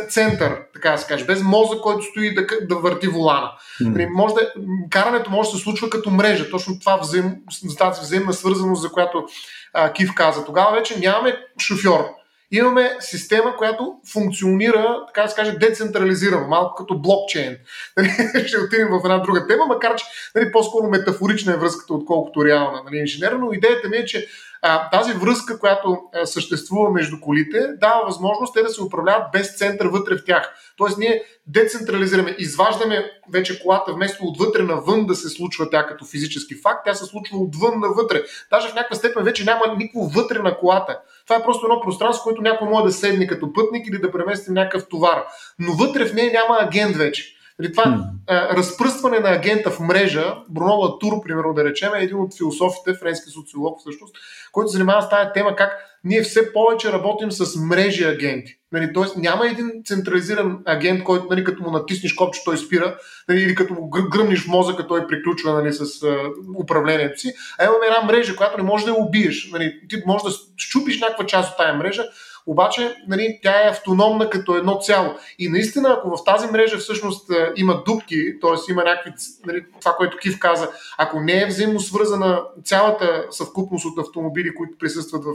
[0.09, 3.50] център, така да се каже, без мозък, който стои да, да върти волана.
[3.82, 4.09] Mm.
[4.14, 4.52] Може да,
[4.90, 7.37] карането може да се случва като мрежа, точно това взаим,
[7.78, 9.24] тази взаимна свързаност, за която
[9.72, 10.44] а, Кив каза.
[10.44, 12.09] Тогава вече нямаме шофьор.
[12.50, 17.56] Имаме система, която функционира, така да се каже, децентрализирано, малко като блокчейн.
[18.46, 20.04] Ще отидем в една друга тема, макар че
[20.35, 24.28] нали, по-скоро метафорична е връзката, отколкото реална нали, инженерна, но идеята ми е, че
[24.62, 29.56] а, тази връзка, която а, съществува между колите, дава възможност те да се управляват без
[29.56, 30.54] център вътре в тях.
[30.76, 36.54] Тоест ние децентрализираме, изваждаме вече колата вместо отвътре навън да се случва тя като физически
[36.54, 38.22] факт, тя се случва отвън навътре.
[38.50, 41.00] Даже в някаква степен вече няма никакво вътре на колата.
[41.26, 44.50] Това е просто едно пространство, което някой може да седне като пътник или да премести
[44.50, 45.24] някакъв товар.
[45.58, 47.36] Но вътре в нея няма агент вече.
[47.59, 48.03] Нали, това hmm.
[48.27, 52.95] а, разпръстване на агента в мрежа, Бруно Латур, примерно да речем, е един от философите,
[52.95, 54.16] френски социолог всъщност,
[54.53, 55.73] който занимава с тази тема как
[56.05, 58.59] ние все повече работим с мрежи агенти.
[58.73, 62.97] Нали, Тоест няма един централизиран агент, който нали, като му натиснеш копче, той спира,
[63.29, 66.16] нали, или като му гръмниш в мозъка, той приключва нали, с а,
[66.62, 67.33] управлението си.
[67.59, 69.51] А имаме една мрежа, която не можеш да я убиеш.
[69.53, 72.05] Нали, ти можеш да щупиш някаква част от тази мрежа,
[72.46, 75.14] обаче нали, тя е автономна като едно цяло.
[75.38, 78.72] И наистина, ако в тази мрежа всъщност е, има дупки, т.е.
[78.72, 79.12] има някакви,
[79.46, 84.78] нали, това, което Кив каза, ако не е взаимно свързана цялата съвкупност от автомобили, които
[84.78, 85.32] присъстват в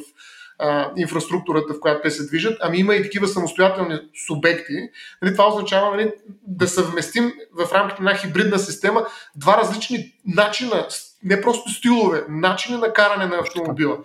[0.98, 4.90] инфраструктурата, в която те се движат, ами има и такива самостоятелни субекти.
[5.22, 6.12] Нали, това означава нали,
[6.48, 10.88] да съвместим в рамките на хибридна система два различни начина,
[11.24, 13.98] не просто стилове, начини на каране на автомобила.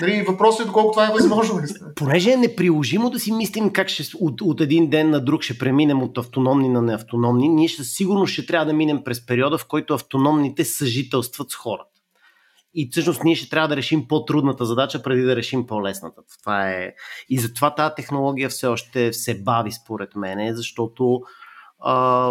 [0.00, 1.60] Нали, въпросът е доколко това е възможно.
[1.96, 5.58] Понеже е неприложимо да си мислим как ще, от, от един ден на друг ще
[5.58, 9.66] преминем от автономни на неавтономни, ние ще, сигурно ще трябва да минем през периода, в
[9.66, 11.90] който автономните съжителстват с хората.
[12.74, 16.22] И всъщност ние ще трябва да решим по-трудната задача, преди да решим по-лесната.
[16.40, 16.92] Това е...
[17.28, 21.20] И затова тази технология все още се бави, според мен, защото
[21.80, 22.30] а,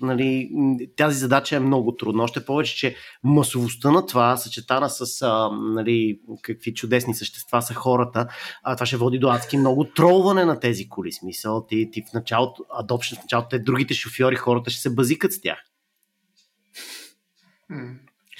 [0.00, 0.50] нали,
[0.96, 2.22] тази задача е много трудна.
[2.22, 8.26] Още повече, че масовостта на това, съчетана с а, нали, какви чудесни същества са хората,
[8.62, 11.12] а, това ще води до адски много тролване на тези коли.
[11.12, 15.32] Смисъл, ти, ти в началото, адопшн в началото, те другите шофьори, хората ще се базикат
[15.32, 15.58] с тях.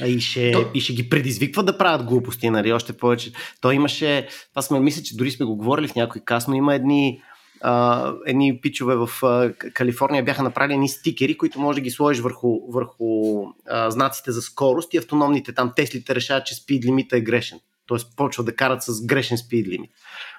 [0.01, 0.71] А и ще, То...
[0.75, 2.73] и ще ги предизвиква да правят глупости, нали?
[2.73, 3.33] Още повече.
[3.61, 6.75] Той имаше, това сме, мисля, че дори сме го говорили в някой кас, но има
[6.75, 7.23] едни
[7.61, 12.23] а, едни пичове в а, Калифорния бяха направили едни стикери, които може да ги сложиш
[12.23, 17.21] върху, върху а, знаците за скорост и автономните там Теслите решават, че спид лимита е
[17.21, 17.61] грешен.
[17.87, 19.91] Тоест почват да карат с грешен спид лимит.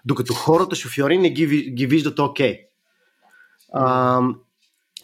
[0.06, 2.60] Докато хората, шофьори, не ги, ги виждат окей.
[3.76, 4.36] Okay.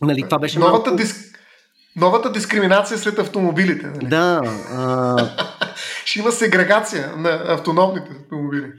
[0.02, 1.04] нали, това беше Новата малко...
[1.04, 1.40] диск...
[1.96, 3.88] Новата дискриминация след автомобилите.
[3.88, 4.08] Нали?
[4.08, 4.42] Да.
[4.72, 5.48] А...
[6.06, 8.72] Ще има сегрегация на автономните автомобили.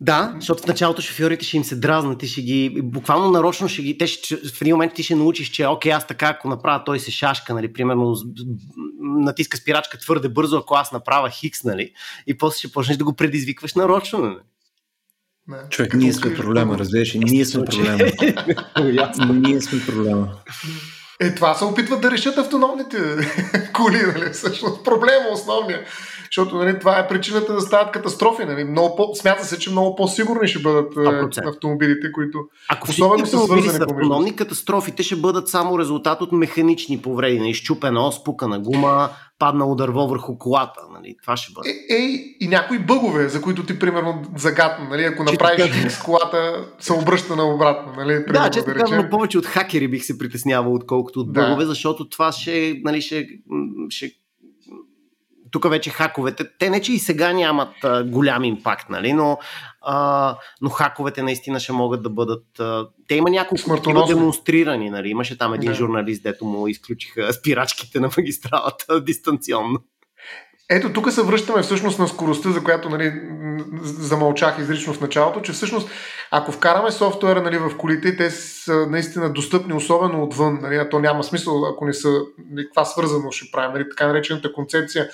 [0.00, 3.82] Да, защото в началото шофьорите ще им се дразнат и ще ги, буквално нарочно ще
[3.82, 6.84] ги, те ще, в един момент ти ще научиш, че окей, аз така ако направя,
[6.84, 8.16] той се шашка, нали, примерно
[9.00, 11.92] натиска спирачка твърде бързо, ако аз направя хикс, нали,
[12.26, 14.38] и после ще почнеш да го предизвикваш нарочно, нали.
[15.48, 17.98] Не, Човек, ние сме проблема, разбираш, ние сме проблема.
[19.32, 20.28] ние сме проблема.
[21.20, 22.96] Е, това се опитват да решат автономните
[23.74, 24.30] коли, нали?
[24.32, 25.80] Всъщност проблема основния.
[26.24, 28.44] Защото нали, това е причината да стават катастрофи.
[28.44, 28.64] Нали?
[28.64, 31.44] Много по, смята се, че много по-сигурни ще бъдат 100%.
[31.44, 36.32] Е, автомобилите, които Ако особено са свързани с автономни, катастрофите ще бъдат само резултат от
[36.32, 37.38] механични повреди.
[37.38, 37.50] Нали?
[37.50, 40.80] Изчупена ос, пукана гума, паднало дърво върху колата.
[40.92, 41.16] Нали?
[41.22, 41.70] Това ще бъде.
[41.70, 44.88] Е, е, и някои бъгове, за които ти, примерно, загадна.
[44.88, 45.04] Нали?
[45.04, 47.92] Ако направиш с колата, се обръща на обратно.
[47.96, 48.24] Нали?
[48.24, 51.68] Примерно, да, често да казвам, повече от хакери бих се притеснявал, отколкото от бъгове, да.
[51.68, 53.28] защото това ще, нали, ще,
[53.88, 54.10] ще
[55.50, 59.38] тук вече хаковете, те не че и сега нямат а, голям импакт, нали, но,
[59.82, 62.60] а, но хаковете наистина ще могат да бъдат.
[62.60, 65.08] А, те има няколко такива демонстрирани, нали.
[65.08, 65.74] Имаше там един да.
[65.74, 69.78] журналист, дето му изключиха спирачките на магистралата дистанционно.
[70.70, 73.12] Ето тук се връщаме всъщност на скоростта, за която нали,
[73.82, 75.90] замълчах изрично в началото, че всъщност
[76.30, 80.98] ако вкараме софтуера нали, в колите, те са наистина достъпни, особено отвън, нали, а то
[80.98, 85.08] няма смисъл, ако не са, нали, това свързано ще правим, нали, така наречената концепция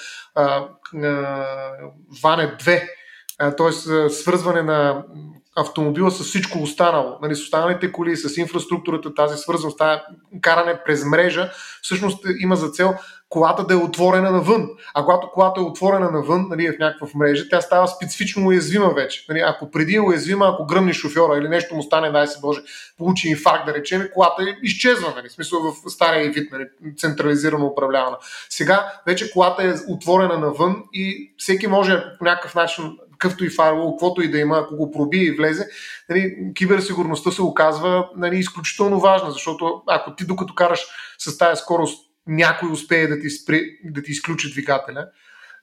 [2.22, 2.82] Ване 2,
[3.56, 3.72] т.е.
[4.10, 5.04] свързване на
[5.56, 10.00] автомобила с всичко останало, нали, с останалите коли, с инфраструктурата, тази свързаност, тази
[10.40, 11.50] каране през мрежа,
[11.82, 12.94] всъщност има за цел
[13.34, 14.68] колата да е отворена навън.
[14.94, 19.26] А когато колата е отворена навън, нали, в някаква мрежа, тя става специфично уязвима вече.
[19.28, 22.60] Нали, ако преди е уязвима, ако гръмни шофьора или нещо му стане, дай се Боже,
[22.98, 26.64] получи инфаркт, да речем, колата е изчезва, нали, в смисъл в стария вид, нали,
[26.96, 28.16] централизирано управлявана.
[28.48, 33.90] Сега вече колата е отворена навън и всеки може по някакъв начин какъвто и файл,
[33.90, 35.66] каквото и да има, ако го проби и влезе,
[36.10, 40.80] нали, киберсигурността се оказва нали, изключително важна, защото ако ти докато караш
[41.18, 45.06] с тази скорост някой успее да ти, спре, да ти изключи двигателя,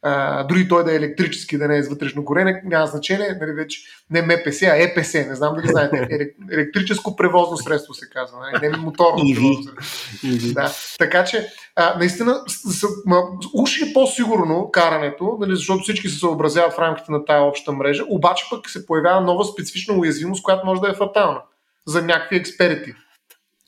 [0.04, 3.52] а, дори той да е електрически, да не е с вътрешно горене, няма значение, нали,
[3.52, 6.08] вече не МПС, а ЕПС, не знам дали знаете,
[6.52, 10.54] електрическо превозно средство се казва, нали, не моторно превозно средство.
[10.54, 10.72] Да.
[11.00, 12.44] Така че, а, наистина,
[13.54, 18.04] уж е по-сигурно карането, нали, защото всички се съобразяват в рамките на тая обща мрежа,
[18.10, 21.42] обаче пък се появява нова специфична уязвимост, която може да е фатална
[21.88, 22.94] за някакви експерти.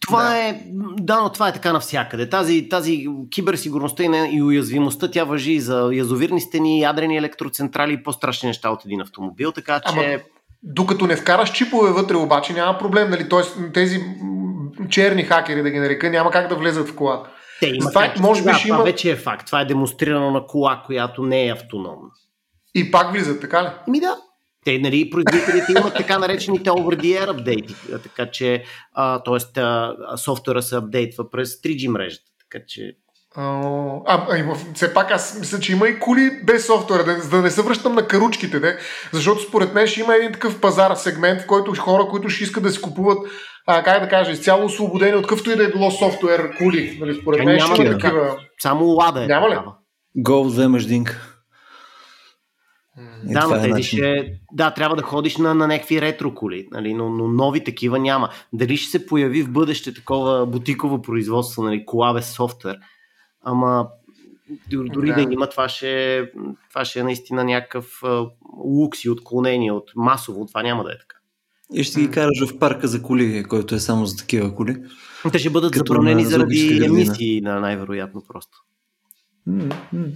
[0.08, 0.38] Това да.
[0.38, 0.62] е,
[0.98, 2.30] да, но това е така навсякъде.
[2.30, 8.04] Тази, тази киберсигурността и, и уязвимостта, тя въжи и за язовирни стени, ядрени електроцентрали и
[8.04, 9.94] по-страшни неща от един автомобил, така че...
[9.98, 10.20] Ама,
[10.64, 13.30] докато не вкараш чипове вътре, обаче няма проблем, нали?
[13.30, 14.00] Тоест, тези
[14.90, 17.30] черни хакери, да ги нарека, няма как да влезат в колата.
[17.60, 18.86] Те има това, как, може би да, ще това има...
[18.86, 19.46] вече е факт.
[19.46, 22.10] Това е демонстрирано на кола, която не е автономна.
[22.76, 23.68] И пак влизат, така ли?
[23.92, 24.16] Ми да.
[24.66, 28.64] Те, нали, производителите имат така наречените over the air апдейти, така че,
[28.96, 30.18] т.е.
[30.18, 32.96] софтуера се апдейтва през 3G мрежата, така че
[33.36, 37.42] а, а, има, все пак аз мисля, че има и коли без софтуера, да, да
[37.42, 38.78] не се връщам на каручките, де,
[39.12, 42.64] защото според мен ще има един такъв пазар, сегмент, в който хора, които ще искат
[42.64, 43.18] да си купуват,
[43.68, 46.98] а, как да кажа, изцяло освободени от къвто и да е било софтуер коли.
[47.02, 48.36] Нали, според мен ще има такива.
[48.62, 49.28] Само лада е.
[49.28, 49.58] Няма ли?
[50.18, 51.33] Go вземаш динка.
[52.98, 56.68] Е, да, но е тези ще, да, трябва да ходиш на, на някакви ретро коли,
[56.72, 58.30] нали, но, но нови такива няма.
[58.54, 62.78] Дали ще се появи в бъдеще такова бутиково производство, нали, кола без софтуер,
[63.42, 63.88] ама
[64.72, 65.16] дори да.
[65.16, 66.26] да има, това ще,
[66.70, 68.02] това ще е наистина някакъв
[68.66, 71.18] лукс и отклонение от масово, това няма да е така.
[71.74, 74.76] И ще ги караш в парка за коли, който е само за такива коли.
[75.32, 78.58] Те ще бъдат забранени заради емисии, на най-вероятно просто.
[79.48, 80.12] Mm-hmm.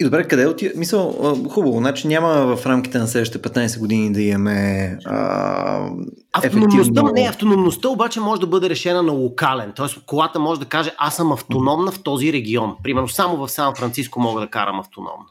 [0.00, 0.72] И добре, къде отива?
[0.76, 1.12] Мисъл,
[1.50, 5.90] хубаво, значи няма в рамките на следващите 15 години да имаме а,
[6.32, 7.12] автономността, ефективно...
[7.14, 9.72] Не, автономността обаче може да бъде решена на локален.
[9.76, 12.76] Тоест, колата може да каже, аз съм автономна в този регион.
[12.82, 15.26] Примерно, само в Сан Франциско мога да карам автономно.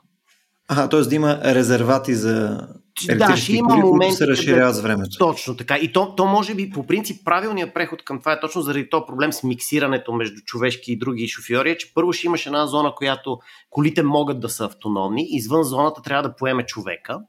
[0.68, 1.02] Ага, т.е.
[1.02, 2.68] да има резервати за
[3.16, 5.18] да, ще има моменти, се разширяват с времето.
[5.20, 5.78] Точно така.
[5.78, 9.04] И то, то може би по принцип правилният преход към това е точно заради този
[9.08, 12.96] проблем с миксирането между човешки и други шофьори, е, че първо ще имаш една зона,
[12.96, 17.20] която колите могат да са автономни, извън зоната трябва да поеме човека,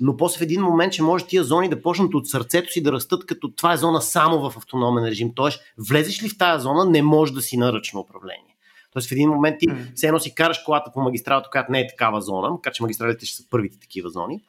[0.00, 2.92] но после в един момент, че може тия зони да почнат от сърцето си да
[2.92, 5.30] растат, като това е зона само в автономен режим.
[5.34, 8.54] Тоест, влезеш ли в тази зона, не може да си на ръчно управление.
[8.92, 11.86] Тоест в един момент ти все едно си караш колата по магистралата, която не е
[11.86, 14.40] такава зона, макар че магистралите ще са първите такива зони.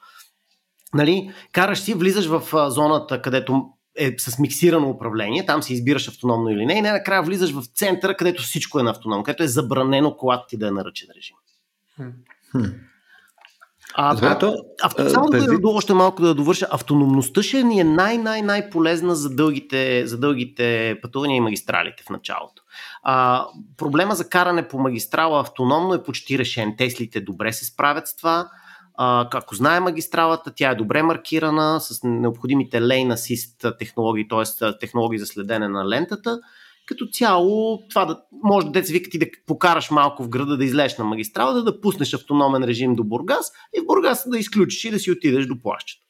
[0.94, 6.50] Нали, караш си, влизаш в зоната, където е с миксирано управление, там си избираш автономно
[6.50, 10.16] или не, и накрая влизаш в центъра, където всичко е на автономно, където е забранено
[10.16, 11.36] колата ти да е на ръчен режим.
[12.54, 12.74] Hmm.
[13.98, 17.80] А, Добре, то, а, а, само да, да, още малко да довърша, автономността ще ни
[17.80, 22.62] е най-най-най полезна за дългите, за дългите пътувания и магистралите в началото.
[23.02, 23.46] А,
[23.76, 26.74] проблема за каране по магистрала автономно е почти решен.
[26.78, 28.48] Теслите добре се справят с това.
[28.96, 34.78] А, ако знае магистралата, тя е добре маркирана с необходимите lane assist технологии, т.е.
[34.80, 36.40] технологии за следене на лентата.
[36.86, 40.98] Като цяло, това да може да вика ти да покараш малко в града, да излезеш
[40.98, 44.90] на магистрала, да, да пуснеш автономен режим до Бургас и в Бургас да изключиш и
[44.90, 46.02] да си отидеш до плащата.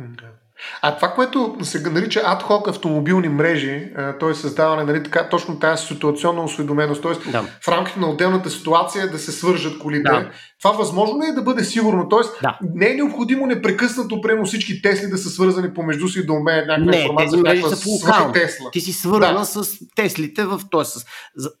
[0.00, 0.45] Okay.
[0.82, 3.88] А това, което се нарича адхок автомобилни мрежи,
[4.20, 4.34] т.е.
[4.34, 7.30] създаване нали, така, точно тази ситуационна осведоменост, т.е.
[7.30, 7.42] Да.
[7.60, 10.30] в рамките на отделната ситуация да се свържат колите, да.
[10.62, 12.08] това възможно ли е да бъде сигурно?
[12.08, 12.42] Т.е.
[12.42, 12.58] Да.
[12.74, 16.66] не е необходимо непрекъснато прямо всички Тесли да са свързани помежду си и да умеят
[16.66, 17.30] някаква не, информация.
[17.30, 18.70] Тези мрежи са по Тесла.
[18.72, 19.44] Ти си свързана да.
[19.44, 20.84] с Теслите, в, т.е.
[20.84, 21.04] с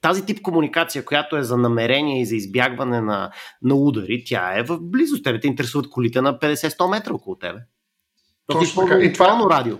[0.00, 3.30] тази тип комуникация, която е за намерение и за избягване на,
[3.62, 5.24] на удари, тя е в близост.
[5.24, 7.58] Тебе те интересуват колите на 50-100 метра около тебе.
[8.46, 8.98] Точно така.
[8.98, 9.76] И това е радио.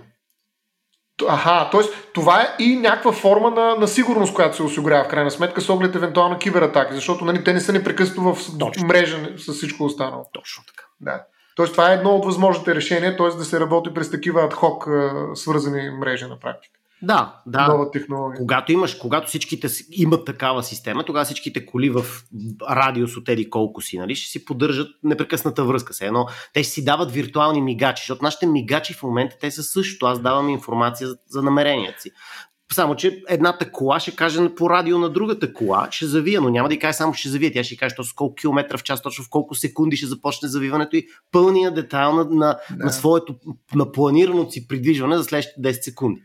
[1.27, 1.81] Аха, т.е.
[2.13, 5.69] това е и някаква форма на, на сигурност, която се осигурява в крайна сметка с
[5.69, 8.87] оглед евентуална кибератаки, защото нали, те не са непрекъснато в Точно.
[8.87, 10.25] мрежа с всичко останало.
[10.33, 10.83] Точно така.
[11.01, 11.23] Да.
[11.55, 13.27] Тоест това е едно от възможните решения, т.е.
[13.27, 14.87] да се работи през такива адхок
[15.33, 16.79] свързани мрежи на практика.
[17.01, 17.67] Да, да.
[17.67, 18.37] нова технология.
[18.37, 22.05] Когато имаш, когато всичките имат такава система, тогава всичките коли в
[22.69, 25.93] радиус от еди колко си, нали, ще си поддържат непрекъсната връзка.
[25.93, 29.63] Се едно, те ще си дават виртуални мигачи, защото нашите мигачи в момента те са
[29.63, 30.05] също.
[30.05, 32.11] Аз давам информация за, за намеренията си.
[32.73, 36.69] Само, че едната кола ще каже по радио на другата кола, ще завия, но няма
[36.69, 37.51] да й каже само ще завие.
[37.51, 40.95] Тя ще каже точно колко километра в час, точно в колко секунди ще започне завиването
[40.95, 42.85] и пълния детайл на, на, да.
[42.85, 43.35] на своето
[43.75, 46.21] на планираното си придвижване за следващите 10 секунди.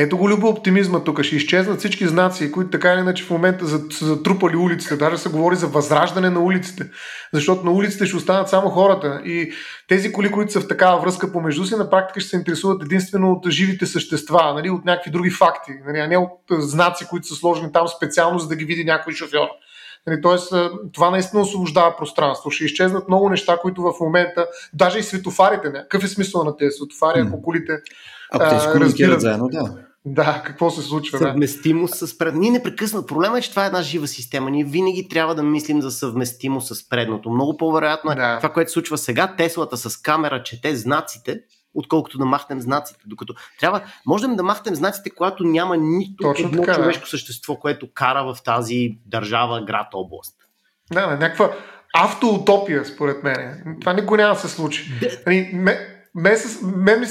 [0.00, 1.22] Ето го любо оптимизма тук.
[1.22, 4.96] Ще изчезнат всички знаци, които така или иначе в момента са затрупали улиците.
[4.96, 6.90] Даже се говори за възраждане на улиците.
[7.32, 9.20] Защото на улиците ще останат само хората.
[9.24, 9.52] И
[9.88, 13.32] тези коли, които са в такава връзка помежду си, на практика ще се интересуват единствено
[13.32, 17.34] от живите същества, нали, от някакви други факти, нали, а не от знаци, които са
[17.34, 19.48] сложени там специално, за да ги види някой шофьор.
[20.06, 20.54] Нали, тоест,
[20.92, 22.50] това наистина освобождава пространство.
[22.50, 25.78] Ще изчезнат много неща, които в момента, даже и светофарите, не.
[25.78, 27.72] какъв е смисъл на тези светофари, ако колите
[28.30, 29.87] ако те разбират заедно, да.
[30.14, 31.18] Да, какво се случва?
[31.18, 32.06] Съвместимост да.
[32.06, 32.34] с пред.
[32.34, 33.06] Ние непрекъснато.
[33.06, 34.50] Проблема е, че това е една жива система.
[34.50, 37.30] Ние винаги трябва да мислим за съвместимост с предното.
[37.30, 38.36] Много по-вероятно е да.
[38.36, 39.34] това, което се случва сега.
[39.36, 41.40] Теслата с камера чете знаците,
[41.74, 43.00] отколкото да махнем знаците.
[43.06, 47.10] Докато трябва, можем да махнем знаците, когато няма нито Точно едно така, човешко да.
[47.10, 50.34] същество, което кара в тази държава, град, област.
[50.92, 51.52] Да, някаква
[51.94, 53.62] автоутопия, според мен.
[53.80, 54.92] Това никога няма да се случи.
[55.26, 55.50] Нали,
[56.18, 57.06] Месец, мен,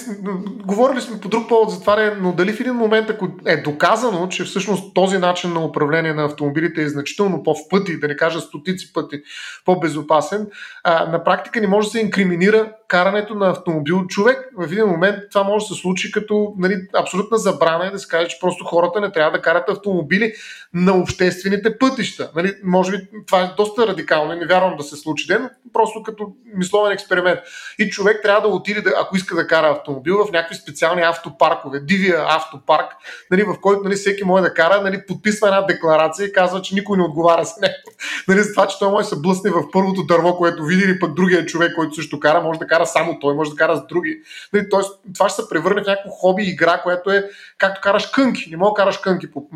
[0.66, 4.28] говорили сме по друг повод за това, но дали в един момент, ако е доказано,
[4.28, 8.42] че всъщност този начин на управление на автомобилите е значително по-в пъти, да не кажа
[8.42, 9.22] стотици пъти
[9.66, 10.48] по-безопасен,
[10.90, 14.50] а, на практика не може да се инкриминира карането на автомобил човек.
[14.58, 18.08] В един момент това може да се случи като нали, абсолютна забрана и да се
[18.08, 20.34] каже, че просто хората не трябва да карат автомобили
[20.74, 22.32] на обществените пътища.
[22.36, 26.04] Нали, може би това е доста радикално и не вярвам да се случи ден, просто
[26.04, 27.40] като мисловен експеримент.
[27.80, 31.80] И човек трябва да отиде, да, ако иска да кара автомобил, в някакви специални автопаркове,
[31.80, 32.92] дивия автопарк,
[33.32, 36.76] нали, в който нали, всеки може да кара, нали, подписва една декларация и казва, че
[36.76, 37.74] никой не отговаря с него.
[38.28, 41.00] Нали, за това, че той може да се блъсне в първото дърво, което види, или
[41.00, 43.86] пък другия човек, който също кара, може да кара само той, може да кара с
[43.88, 44.22] други.
[44.54, 48.50] Нали, тоест, това ще се превърне в някакво хоби игра, което е както караш кънки.
[48.52, 49.50] Не мога да караш кънки по,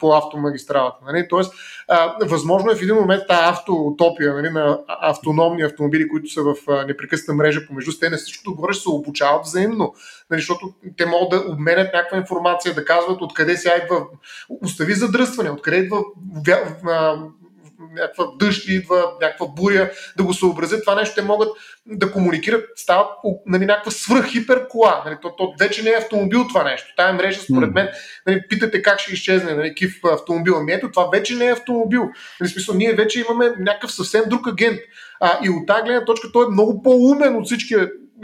[0.00, 0.98] по автомагистралата.
[1.06, 1.26] Нали?
[1.28, 1.54] Тоест,
[1.88, 6.54] а, възможно е в един момент тази автоутопия нали, на автономни автомобили, които са в
[6.86, 9.94] непрекъсната мрежа помежду те на всичкото горе се обучават взаимно.
[10.30, 14.06] Нали, защото те могат да обменят някаква информация, да казват откъде сега идва,
[14.62, 16.04] остави задръстване, откъде идва
[17.92, 21.48] някаква дъжд идва, някаква буря, да го съобразят това нещо, те могат
[21.86, 23.08] да комуникират, стават
[23.46, 24.26] нали, някаква свръх
[24.68, 25.02] кола.
[25.06, 26.94] Нали, то, то, вече не е автомобил това нещо.
[26.96, 27.88] Тая мрежа, според мен,
[28.26, 30.54] нали, питате как ще изчезне нали, кив автомобил.
[30.56, 32.08] Ами ето, това вече не е автомобил.
[32.40, 34.78] Нали, смисъл, ние вече имаме някакъв съвсем друг агент.
[35.20, 37.74] А, и от тази гледна точка той е много по-умен от всички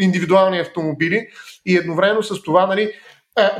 [0.00, 1.28] индивидуални автомобили
[1.66, 2.92] и едновременно с това нали,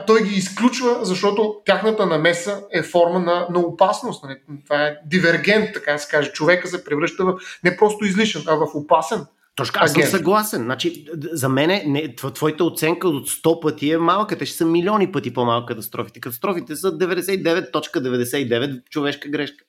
[0.06, 4.24] той ги изключва, защото тяхната намеса е форма на, на опасност.
[4.24, 4.36] Нали?
[4.64, 6.32] Това е дивергент, така да се каже.
[6.32, 9.26] Човека се превръща в не просто излишен, а в опасен.
[9.58, 10.62] Точно, аз съм съгласен.
[10.62, 14.38] Значи, за мен не, твоята оценка от 100 пъти е малка.
[14.38, 16.20] Те ще са милиони пъти по-малка катастрофите.
[16.20, 19.64] Катастрофите са 99.99 човешка грешка.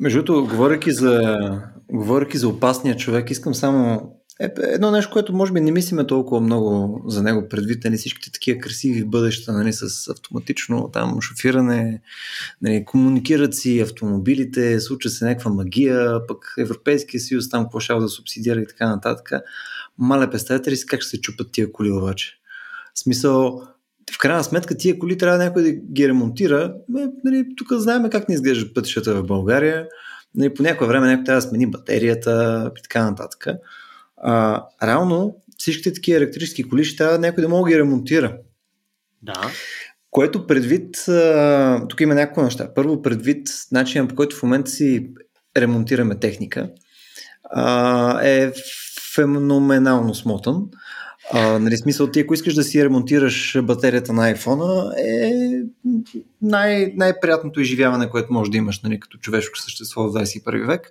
[0.00, 1.36] Между другото, говоряки за,
[1.92, 6.40] говоряки за опасния човек, искам само е, едно нещо, което може би не мислиме толкова
[6.40, 12.00] много за него предвид, нали, всичките такива красиви бъдеща, нали, с автоматично там шофиране,
[12.62, 18.08] нали, комуникират си автомобилите, случва се някаква магия, пък Европейския съюз там какво ще да
[18.08, 19.32] субсидира и така нататък.
[19.98, 22.34] Мале, представете ли си как ще се чупат тия коли обаче?
[22.94, 23.62] В смисъл,
[24.14, 26.74] в крайна сметка тия коли трябва някой да ги ремонтира.
[27.24, 29.86] Нали, тук знаем как не изглеждат пътищата в България.
[30.34, 33.46] Нали, по някое време някой трябва да смени батерията и така нататък
[34.22, 38.36] а, реално всичките такива електрически коли ще трябва някой да мога да ги ремонтира.
[39.22, 39.50] Да.
[40.10, 42.74] Което предвид, а, тук има някакво неща.
[42.74, 45.10] Първо предвид начинът по който в момента си
[45.56, 46.70] ремонтираме техника
[47.50, 48.52] а, е
[49.14, 50.64] феноменално смотан.
[51.32, 55.32] А, нали, смисъл ти, ако искаш да си ремонтираш батерията на iPhone, е
[56.42, 60.90] най- най-приятното изживяване, което може да имаш нали, като човешко същество в 21 век.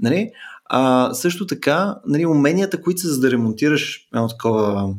[0.00, 0.30] Нали?
[0.74, 4.94] А, също така, нали, уменията, които са за да ремонтираш едно такова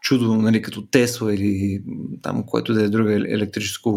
[0.00, 1.82] чудо, нали, като Тесла или
[2.22, 3.90] там, което да е друго електрическо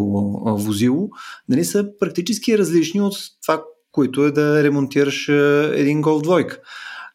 [0.45, 1.09] возило,
[1.49, 5.27] нали, са практически различни от това, което е да ремонтираш
[5.73, 6.59] един Golf двойка.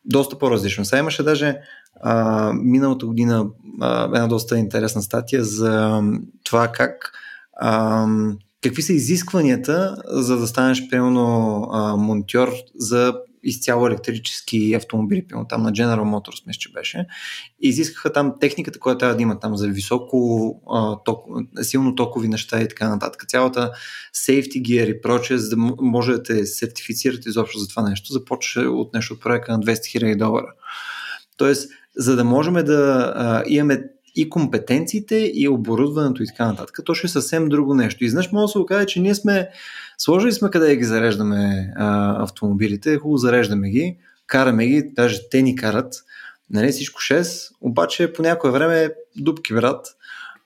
[0.05, 0.85] Доста по-различно.
[0.85, 1.59] Сега имаше даже
[2.03, 3.47] а, миналата година
[3.81, 6.03] а, една доста интересна статия за
[6.45, 7.13] това как
[7.61, 8.07] а,
[8.63, 11.67] какви са изискванията за да станеш примерно
[11.99, 17.07] монтьор за изцяло електрически автомобили, пилно там на General Motors, мисля, че беше,
[17.63, 21.25] и изискаха там техниката, която трябва да има там за високо, а, ток,
[21.63, 23.25] силно токови неща и така нататък.
[23.29, 23.73] Цялата
[24.15, 28.63] safety gear и прочее, за да може да те сертифицирате изобщо за това нещо, започва
[28.63, 30.53] от нещо от проекта на 200 000 долара.
[31.37, 33.85] Тоест, за да можем да а, имаме
[34.17, 36.79] и компетенциите, и оборудването и така нататък.
[36.85, 38.05] То ще е съвсем друго нещо.
[38.05, 39.49] И знаеш, може да се окаже, че ние сме
[40.01, 43.97] сложили сме къде ги зареждаме а, автомобилите, хубаво зареждаме ги,
[44.27, 45.95] караме ги, даже те ни карат,
[46.51, 49.87] нали всичко 6, обаче по някое време дупки, брат,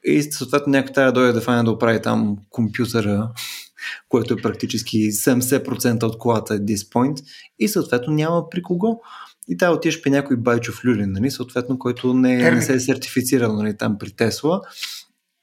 [0.04, 3.30] и съответно някой трябва да дойде да файне да оправи там компютъра,
[4.08, 7.24] което е практически 70% от колата at this point
[7.58, 9.00] и съответно няма при кого.
[9.48, 13.56] И трябва отидеш при някой байчов люлин, нали, съответно, който не, не се е сертифицирал
[13.56, 14.60] нали, там при Тесла.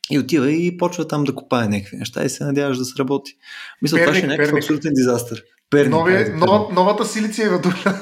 [0.09, 3.37] И отива и почва там да копае някакви неща и се надяваш да сработи.
[3.81, 5.43] Мисля, Перник, това ще е някакъв абсолютен дизастър.
[5.69, 7.99] Перник, Нови, е, нова, новата силициева душа.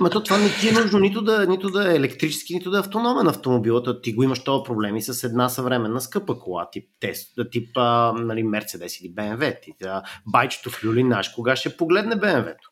[0.00, 2.76] Ма то това не ти е нужно нито да, нито да е електрически, нито да
[2.76, 3.82] е автономен автомобил.
[3.82, 8.12] То ти го имаш това проблеми с една съвременна скъпа кола, тип, тест, тип а,
[8.12, 9.62] нали, Mercedes или BMW.
[9.62, 12.70] Ти, да, байчето в люли наш, кога ще погледне BMW-то?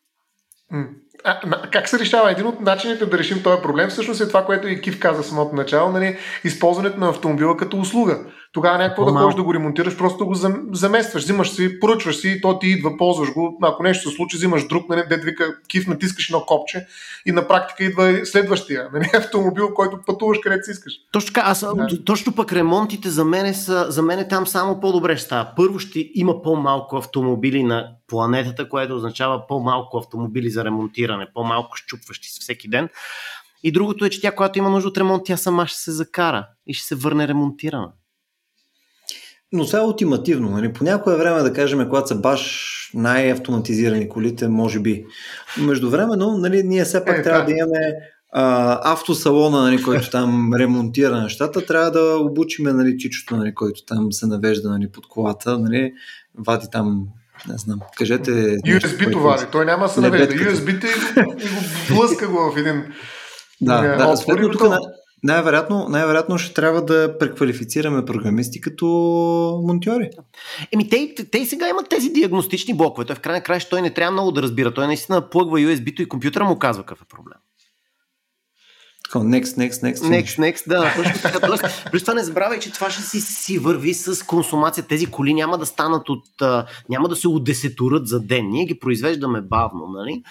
[1.25, 2.31] А, как се решава?
[2.31, 5.55] Един от начините да решим този проблем всъщност е това, което и Кив каза самото
[5.55, 8.19] начало, нали, използването на автомобила като услуга.
[8.55, 10.33] Тогава някакво да ходиш да го ремонтираш, просто го
[10.71, 13.57] заместваш, взимаш си, поръчваш си, то ти идва, ползваш го.
[13.63, 16.87] Ако нещо се случи, взимаш друг, нали, дед вика, Кив, натискаш едно копче
[17.25, 20.93] и на практика идва следващия нали, автомобил, който пътуваш където си искаш.
[21.11, 22.03] Точно така, аз да.
[22.03, 25.51] точно пък ремонтите за мен са, за мен там само по-добре ще става.
[25.55, 32.27] Първо ще има по-малко автомобили на планетата, което означава по-малко автомобили за ремонтиране, по-малко щупващи
[32.27, 32.89] се всеки ден.
[33.63, 36.47] И другото е, че тя, когато има нужда от ремонт, тя сама ще се закара
[36.67, 37.91] и ще се върне ремонтирана.
[39.55, 40.49] Но сега е ултимативно.
[40.49, 40.73] Нали?
[40.73, 45.05] По някое време, да кажем, когато са баш най-автоматизирани колите, може би.
[45.57, 47.95] Междувременно, нали, ние все пак е, трябва да, да имаме
[48.31, 54.11] а, автосалона, нали, който там ремонтира нещата, трябва да обучиме нали, чичото, нали, който там
[54.11, 55.93] се навежда нали, под колата, нали,
[56.37, 57.07] вади там
[57.49, 58.31] не знам, кажете...
[58.31, 60.33] USB-то вади, той няма да се навежда.
[60.33, 61.61] USB-те и го, и го
[61.95, 62.83] блъска го в един...
[63.61, 64.61] Да, да, да тук
[65.25, 68.85] най-вероятно, най-вероятно ще трябва да преквалифицираме програмисти като
[69.63, 70.09] монтьори.
[70.73, 73.05] Еми, те, те и сега имат тези диагностични блокове.
[73.05, 74.73] Той в крайна края той не трябва много да разбира.
[74.73, 77.37] Той наистина плъгва USB-то и компютъра му казва какъв е проблем.
[79.13, 79.95] Next, next, next.
[79.95, 80.93] Next, next, да.
[80.95, 81.39] Точно така.
[81.39, 84.83] Тоест, плюс това не забравяй, че това ще си, си върви с консумация.
[84.83, 86.25] Тези коли няма да станат от...
[86.89, 88.49] няма да се удесетурат за ден.
[88.49, 90.23] Ние ги произвеждаме бавно, нали?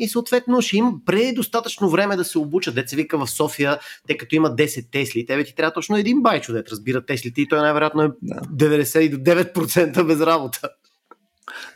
[0.00, 2.74] И съответно ще им предостатъчно време да се обучат.
[2.74, 3.78] Деца вика в София,
[4.08, 7.48] те като имат 10 Тесли, тебе ти трябва точно един байчо, да разбира Теслите и
[7.48, 8.66] той най-вероятно е да.
[8.66, 10.68] 99% без работа.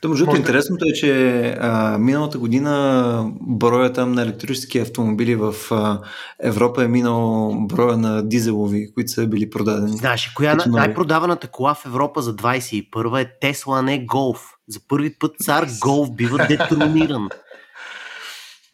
[0.01, 5.55] То, между другото, интересното е, че а, миналата година броя там на електрически автомобили в
[5.71, 6.01] а,
[6.43, 9.97] Европа е минал броя на дизелови, които са били продадени.
[9.97, 14.51] Знаеш, коя на, най-продаваната кола в Европа за 21 е Тесла, не Голф.
[14.69, 17.29] За първи път цар Голф бива детрониран.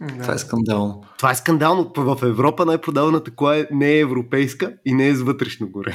[0.00, 0.22] Да.
[0.22, 1.04] Това е скандално.
[1.16, 1.92] Това е скандално.
[1.96, 5.94] В Европа най-продаваната кола е, не е европейска и не е с вътрешно горе.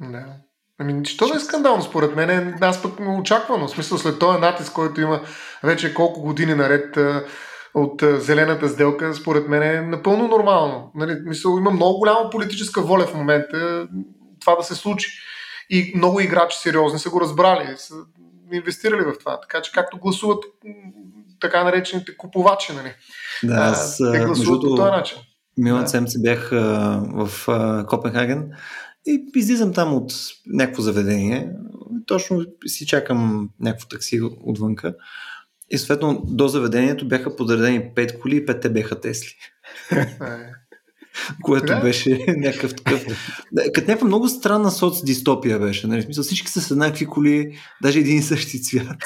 [0.00, 0.26] Да.
[0.78, 2.58] Ами, що да е скандално според мен?
[2.60, 3.68] Аз пък очаквано.
[3.68, 5.20] В смисъл след този натиск, който има
[5.62, 6.98] вече колко години наред
[7.74, 10.90] от зелената сделка, според мен е напълно нормално.
[10.94, 13.88] Нали, мисъл, има много голяма политическа воля в момента
[14.40, 15.10] това да се случи.
[15.70, 17.94] И много играчи сериозни са го разбрали, са
[18.52, 19.40] инвестирали в това.
[19.40, 20.44] Така че както гласуват
[21.40, 22.94] така наречените купувачи, нали?
[23.42, 25.18] Да, аз, те гласуват по този начин.
[25.56, 25.88] Миналата да.
[25.88, 26.56] седмица бях а,
[27.14, 28.50] в а, Копенхаген
[29.06, 30.12] и излизам там от
[30.46, 31.50] някакво заведение.
[32.06, 34.94] Точно си чакам някакво такси отвънка.
[35.70, 39.34] И съответно до заведението бяха подредени 5 коли и 5 те бяха Тесли.
[41.42, 41.80] Което да?
[41.80, 43.04] беше някакъв такъв.
[43.74, 45.86] Като някаква много странна соцдистопия беше.
[45.86, 46.02] Нали?
[46.02, 48.96] Смисъл, всички са с еднакви коли, даже един и същи цвят.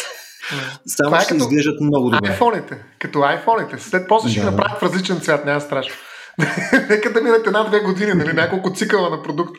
[0.86, 2.38] Само е ще изглеждат много добре.
[2.38, 2.78] iPhone-ите.
[2.98, 3.78] Като iPhone-ите.
[3.78, 4.32] След после да.
[4.32, 5.94] ще направят в различен цвят, няма страшно.
[6.88, 9.56] Нека да минат една-две години, нали, няколко цикъла на продукт.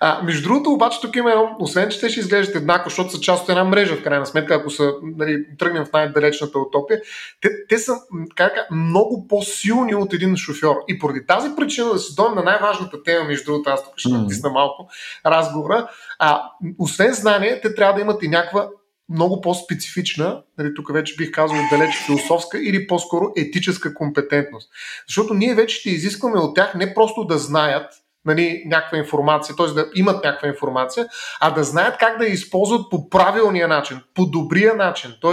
[0.00, 3.42] А, между другото, обаче тук има, освен че те ще изглеждат еднакво, защото са част
[3.42, 7.00] от една мрежа, в крайна сметка, ако са, нали, тръгнем в най-далечната утопия,
[7.40, 7.94] те, те са
[8.36, 10.76] как, много по-силни от един шофьор.
[10.88, 14.08] И поради тази причина да се дойдем на най-важната тема, между другото, аз тук ще
[14.08, 14.88] натисна малко
[15.26, 15.88] разговора,
[16.18, 16.42] а,
[16.78, 18.68] освен знание, те трябва да имат и някаква
[19.08, 24.70] много по-специфична, нали, тук вече бих казал далеч философска или по-скоро етическа компетентност.
[25.08, 27.92] Защото ние вече ще изискваме от тях не просто да знаят
[28.24, 29.66] нали, някаква информация, т.е.
[29.66, 31.08] да имат някаква информация,
[31.40, 35.14] а да знаят как да я използват по правилния начин, по добрия начин.
[35.22, 35.32] Т.е.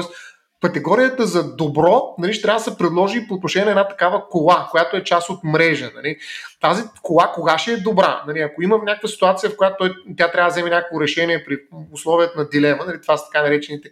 [0.61, 4.67] категорията за добро нали, ще трябва да се предложи по отношение на една такава кола,
[4.71, 5.91] която е част от мрежа.
[5.95, 6.17] Нали.
[6.62, 8.24] Тази кола кога ще е добра?
[8.28, 11.58] Нали, ако има някаква ситуация, в която той, тя трябва да вземе някакво решение при
[11.91, 13.89] условията на дилема, нали, това са така наречените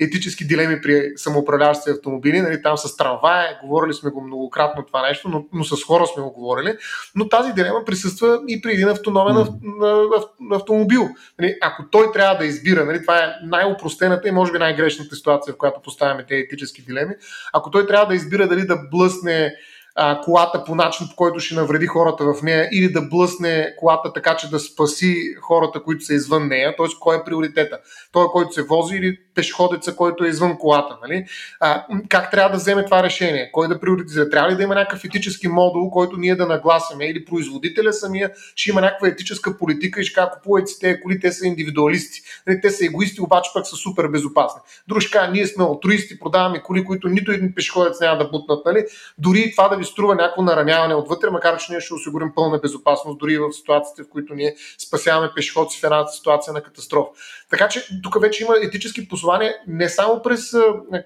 [0.00, 5.28] етически дилеми при самоуправляващи автомобили, нали, там с трамвая, говорили сме го многократно това нещо,
[5.28, 6.76] но, но с хора сме го говорили,
[7.14, 10.24] но тази дилема присъства и при един автономен mm.
[10.52, 11.08] автомобил.
[11.38, 15.54] Нали, ако той трябва да избира, нали, това е най-упростената и може би най-грешната ситуация,
[15.54, 17.14] в която поставяме тези етически дилеми,
[17.52, 19.54] ако той трябва да избира дали да блъсне
[19.94, 24.12] а, колата по начин, по който ще навреди хората в нея или да блъсне колата
[24.12, 26.86] така, че да спаси хората, които са извън нея, т.е.
[27.00, 27.78] кой е приоритета?
[28.12, 30.98] Той, който се вози или пешеходеца, който е извън колата?
[31.02, 31.24] Нали?
[31.60, 33.50] А, как трябва да вземе това решение?
[33.52, 34.30] Кой да приоритизира?
[34.30, 38.70] Трябва ли да има някакъв етически модул, който ние да нагласяме или производителя самия ще
[38.70, 42.20] има някаква етическа политика и ще кажа, купувайте си тези коли, те са индивидуалисти.
[42.46, 42.60] Нали?
[42.60, 44.60] Те са егоисти, обаче пък са супер безопасни.
[45.12, 48.64] Кажа, ние сме алтруисти, продаваме коли, които нито един пешеходец няма да бутнат.
[48.66, 48.84] Нали?
[49.18, 53.18] Дори това да ви струва някакво нараняване отвътре, макар че ние ще осигурим пълна безопасност,
[53.18, 54.54] дори в ситуациите, в които ние
[54.86, 57.10] спасяваме пешеходци в една ситуация на катастрофа.
[57.50, 60.56] Така че тук вече има етически послания не само през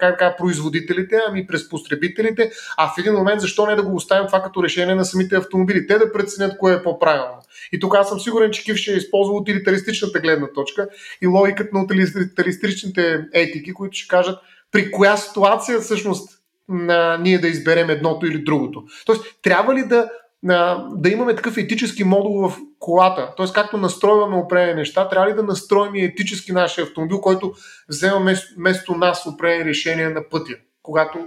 [0.01, 4.27] как, как, производителите, ами през потребителите, а в един момент защо не да го оставим
[4.27, 5.87] това като решение на самите автомобили.
[5.87, 7.43] Те да преценят кое е по-правилно.
[7.73, 10.89] И тук аз съм сигурен, че Кив ще използва утилитаристичната гледна точка
[11.23, 14.39] и логиката на утилитаристичните етики, които ще кажат
[14.73, 16.38] при коя ситуация всъщност
[16.69, 18.85] на ние да изберем едното или другото.
[19.07, 20.11] Тоест, трябва ли да,
[20.43, 23.33] на, да имаме такъв етически модул в колата?
[23.37, 27.55] Тоест, както настройваме определени неща, трябва ли да настроим и етически нашия автомобил, който
[27.89, 31.19] взема вместо нас определени решения на пътя, когато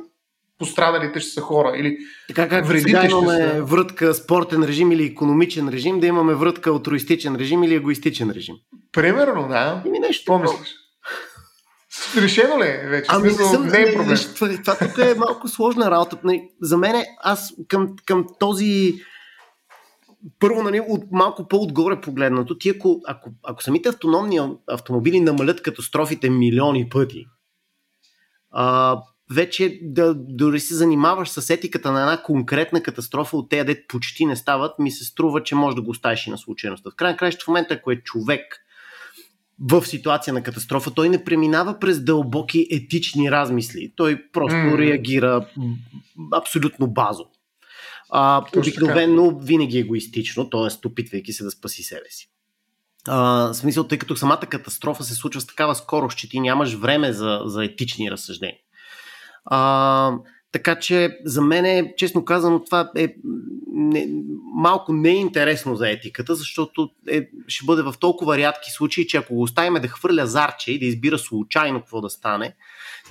[0.60, 3.64] пострадалите ще са хора или така как сега имаме са...
[3.64, 8.56] врътка спортен режим или економичен режим, да имаме врътка алтруистичен режим или егоистичен режим.
[8.92, 9.84] Примерно, да.
[9.86, 10.26] Ими нещо.
[10.26, 10.81] Помислиш.
[12.18, 13.08] Решено ли е вече?
[13.10, 14.08] Ами, Смисъл, съм, не е проблем.
[14.08, 16.18] Не, това, това тук е малко сложна работа.
[16.62, 18.96] За мен аз към, към този
[20.40, 26.30] първо, нали, от малко по-отгоре погледнато, ти ако, ако, ако самите автономни автомобили намалят катастрофите
[26.30, 27.26] милиони пъти,
[28.52, 28.98] а,
[29.36, 34.26] вече да дори се занимаваш с етиката на една конкретна катастрофа от тези, дет почти
[34.26, 36.90] не стават, ми се струва, че може да го оставиш и на случайността.
[36.90, 38.58] В крайна краща в момента, ако е човек,
[39.70, 43.94] в ситуация на катастрофа, той не преминава през дълбоки етични размисли.
[43.96, 44.78] Той просто mm.
[44.78, 45.48] реагира
[46.32, 47.30] абсолютно базово.
[48.10, 50.88] А, обикновено винаги е егоистично, т.е.
[50.88, 52.30] опитвайки се да спаси себе си.
[53.08, 57.14] А, смисъл, тъй като самата катастрофа се случва с такава скорост, че ти нямаш време
[57.14, 58.58] за, за етични разсъждения.
[59.46, 60.12] А,
[60.52, 63.16] така че за мен, е, честно казано, това е
[63.74, 64.08] не,
[64.54, 69.42] малко неинтересно за етиката, защото е, ще бъде в толкова рядки случаи, че ако го
[69.42, 72.56] оставим да хвърля зарче и да избира случайно какво да стане,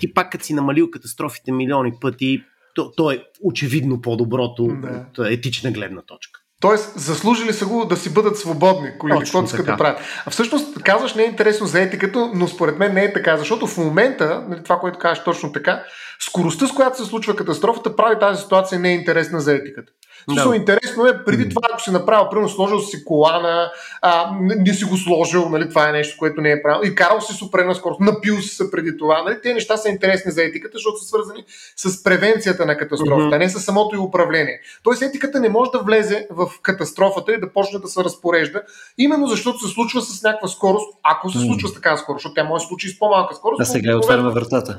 [0.00, 5.06] ти пак като си намалил катастрофите милиони пъти, то, то е очевидно по-доброто да.
[5.18, 6.39] от етична гледна точка.
[6.60, 10.00] Тоест, заслужили са го да си бъдат свободни, коли, каквото искат да правят.
[10.26, 13.66] А всъщност, казваш, не е интересно за етиката, но според мен не е така, защото
[13.66, 15.84] в момента, нали, това, което казваш точно така,
[16.20, 19.92] скоростта, с която се случва катастрофата, прави тази ситуация неинтересна за етиката.
[20.24, 24.84] Смисъл, интересно е, преди това, ако си направил, примерно, сложил си колана, а, не, си
[24.84, 28.00] го сложил, нали, това е нещо, което не е правилно, и карал си супрена скорост,
[28.00, 31.44] напил си се преди това, нали, тези неща са интересни за етиката, защото са свързани
[31.76, 33.38] с превенцията на катастрофата, mm-hmm.
[33.38, 34.60] не с самото и управление.
[34.82, 38.62] Тоест, етиката не може да влезе в катастрофата и да почне да се разпорежда,
[38.98, 42.44] именно защото се случва с някаква скорост, ако се случва с такава скорост, защото тя
[42.44, 43.60] може да се случи с по-малка скорост.
[43.60, 44.78] А сега отваряме вратата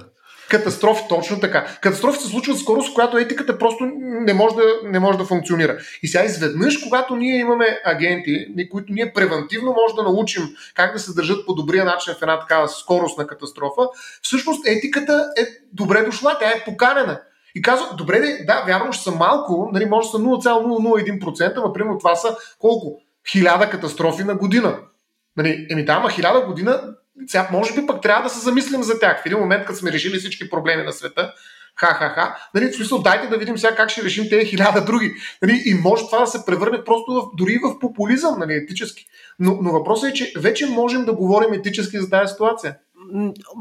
[0.52, 1.78] катастрофи, точно така.
[1.82, 5.78] Катастрофи се случват с скорост, която етиката просто не може, да, не може да функционира.
[6.04, 10.44] И сега изведнъж, когато ние имаме агенти, които ние превентивно може да научим
[10.76, 13.82] как да се държат по добрия начин в една такава скорост на катастрофа,
[14.22, 17.22] всъщност етиката е добре дошла, тя е поканена.
[17.56, 21.98] И казва, добре, да, вярно, ще са малко, нали, може да са 0,001%, но примерно
[21.98, 23.02] това са колко?
[23.32, 24.78] Хиляда катастрофи на година.
[25.38, 26.82] Нали, еми да, ама хиляда година
[27.28, 29.24] сега, може би пък трябва да се замислим за тях.
[29.24, 31.34] В един момент, като сме решили всички проблеми на света,
[31.76, 35.14] ха-ха-ха, нали, в смисъл, дайте да видим сега как ще решим тези хиляда други.
[35.42, 39.06] Нали, и може това да се превърне просто в, дори в популизъм, нали, етически.
[39.40, 42.78] Но, но въпросът е, че вече можем да говорим етически за тази ситуация.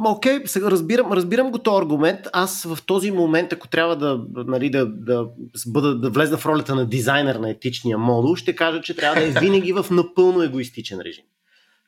[0.06, 2.20] Окей, okay, разбирам, разбирам го този аргумент.
[2.32, 5.26] Аз в този момент, ако трябва да, нали, да, да,
[5.66, 9.26] бъда, да влезна в ролята на дизайнер на етичния модул, ще кажа, че трябва да
[9.26, 11.24] е винаги в напълно егоистичен режим.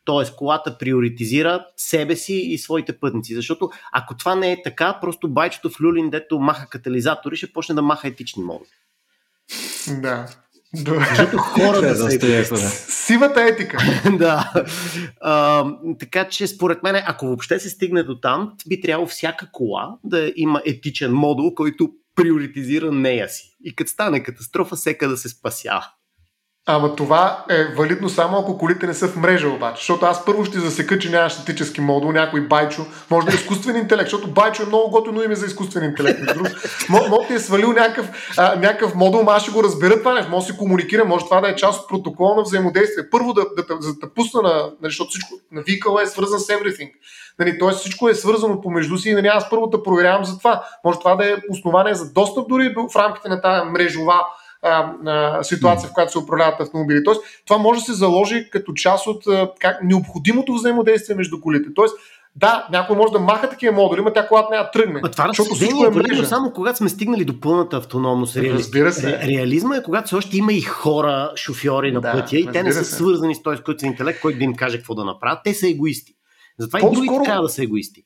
[0.04, 3.34] Тоест, колата приоритизира себе си и своите пътници.
[3.34, 7.74] Защото ако това не е така, просто байчето в Люлин, дето маха катализатори, ще почне
[7.74, 8.68] да маха етични модули.
[9.88, 10.26] Да.
[10.74, 11.06] Да.
[11.08, 12.56] Защото хората са егоисти.
[12.92, 13.78] Сивата етика.
[14.18, 14.52] да.
[15.20, 15.66] А,
[16.00, 20.32] така че според мен, ако въобще се стигне до там, би трябвало всяка кола да
[20.36, 23.56] има етичен модул, който приоритизира нея си.
[23.64, 25.86] И като стане катастрофа, всека да се спасява.
[26.66, 29.80] Ама това е валидно само ако колите не са в мрежа обаче.
[29.80, 33.76] Защото аз първо ще засека, че нямаш статически модул, някой байчо, може да е изкуствен
[33.76, 36.20] интелект, защото байчо е много готино име за изкуствен интелект.
[36.88, 40.46] Мод ти е свалил някакъв, а, някакъв модул, аз ще го разбера това нещо, може
[40.46, 43.10] да си комуникира, може това да е част от протокола на взаимодействие.
[43.10, 46.46] Първо да, да, да, да, пусна на, нали, защото всичко на Vehicle е свързан с
[46.46, 46.90] everything.
[47.38, 50.64] Нали, Тоест всичко е свързано помежду си и нали, аз първо да проверявам за това.
[50.84, 54.20] Може това да е основание за достъп дори в рамките на тази мрежова
[54.62, 57.04] а, а, ситуация, в която се управляват автомобили.
[57.04, 61.68] Тоест, това може да се заложи като част от а, как, необходимото взаимодействие между колите.
[61.74, 61.94] Тоест,
[62.36, 65.00] да, някой може да маха такива модули, но тя колата няма да тръгне.
[65.04, 66.26] А това защото всичко е мрежа.
[66.26, 68.36] само когато сме стигнали до пълната автономност.
[68.36, 68.52] Реали...
[68.52, 69.18] Разбира се.
[69.18, 72.62] Ре, реализма е когато все още има и хора, шофьори на да, пътя и те
[72.62, 72.94] не са се.
[72.94, 75.40] свързани с този изкуствен интелект, който да им каже какво да направят.
[75.44, 76.12] Те са егоисти.
[76.58, 77.04] Затова По-скоро...
[77.04, 78.02] и другите трябва да са егоисти.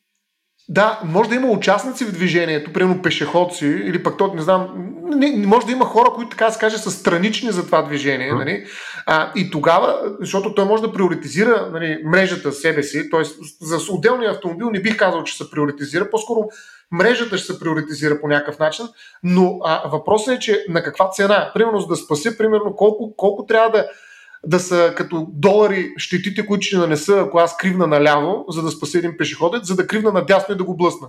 [0.68, 4.68] Да, може да има участници в движението, примерно пешеходци, или пък то, не знам,
[5.02, 8.32] не, може да има хора, които така се каже са странични за това движение.
[8.32, 8.38] Mm.
[8.38, 8.66] Нали?
[9.06, 13.22] А, и тогава, защото той може да приоритизира нали, мрежата себе си, т.е.
[13.60, 16.48] за отделния автомобил не бих казал, че се приоритизира, по-скоро
[16.92, 18.84] мрежата ще се приоритизира по някакъв начин,
[19.22, 23.46] но а, въпросът е, че на каква цена, примерно за да спася, примерно колко, колко
[23.46, 23.86] трябва да
[24.44, 28.98] да са като долари щетите, които ще нанеса, ако аз кривна наляво, за да спася
[28.98, 31.08] един пешеходец, за да кривна надясно и да го блъсна.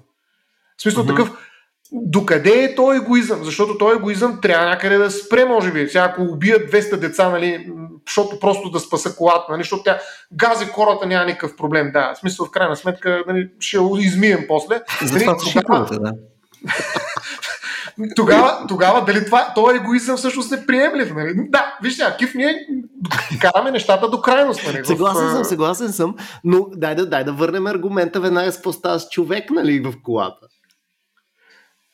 [0.78, 1.07] В смисъл uh-huh.
[1.07, 1.32] такъв,
[1.91, 3.43] докъде е този егоизъм?
[3.43, 5.88] Защото този егоизъм трябва някъде да спре, може би.
[5.88, 7.71] Сега, ако убият 200 деца, нали,
[8.07, 9.99] защото просто да спаса колата, нали, защото тя
[10.34, 11.91] гази хората няма никакъв проблем.
[11.91, 14.82] Да, в смисъл, в крайна сметка, нали, ще измием после.
[15.03, 15.36] За това
[15.80, 16.11] нали, да.
[18.15, 21.13] Тогава, тогава дали това, този егоизъм всъщност е приемлив.
[21.15, 21.33] Нали?
[21.49, 22.67] Да, вижте, Акив ние
[23.41, 24.61] караме нещата до крайност.
[24.65, 24.85] Нали?
[24.85, 29.09] Съгласен съм, съгласен съм, но дай да, дай да върнем аргумента веднага с става с
[29.09, 30.47] човек нали, в колата.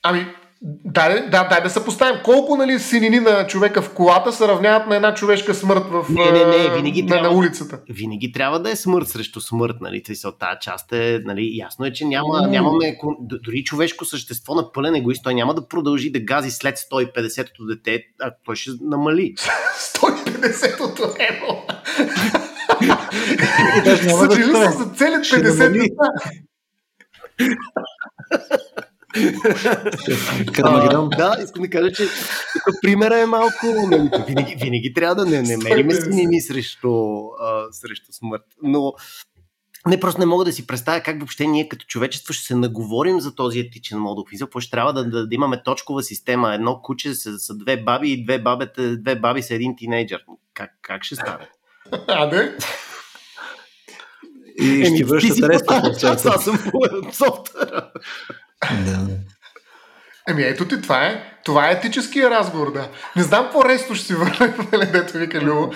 [0.04, 0.36] Ами,
[0.66, 2.22] да, да, дай да се поставим.
[2.24, 6.32] Колко нали, синини на човека в колата се равняват на една човешка смърт в, не,
[6.32, 7.80] не, не, винаги на, трябва, на улицата?
[7.89, 9.76] Винаги трябва да е смърт срещу смърт.
[9.82, 10.03] Нали?
[10.03, 10.22] Тази
[10.61, 12.49] част е, нали, ясно е, че няма, mm.
[12.49, 17.66] нямаме, дори човешко същество на пълен егоист, той няма да продължи да гази след 150-то
[17.66, 19.34] дете, а той ще намали.
[19.95, 21.66] 150-то ево!
[24.09, 26.09] Съжали се за цели 50 деца.
[30.64, 32.03] А, да, искам да кажа, че
[32.66, 33.66] тук примера е малко.
[34.28, 36.89] Винаги, винаги трябва да не, не мерим снини срещу,
[37.41, 38.45] а, срещу смърт.
[38.64, 38.93] Но
[39.88, 43.20] не, просто не мога да си представя как въобще ние като човечество ще се наговорим
[43.20, 44.26] за този етичен модул.
[44.39, 46.53] Какво ще трябва да, да, да имаме точкова система.
[46.53, 50.24] Едно куче са, са две баби и две, бабете, две баби са един тинейджър.
[50.53, 51.49] Как, как ще стане?
[52.07, 52.55] А, да?
[54.59, 55.82] И ще връщат реста.
[56.26, 56.80] Аз съм по
[57.14, 57.91] софтуера.
[58.86, 59.08] Да.
[60.30, 62.90] Еми ето ти, това е, това е етическия разговор, да.
[63.16, 65.72] Не знам по-ресто ще си върне, нали, дето вика Любо,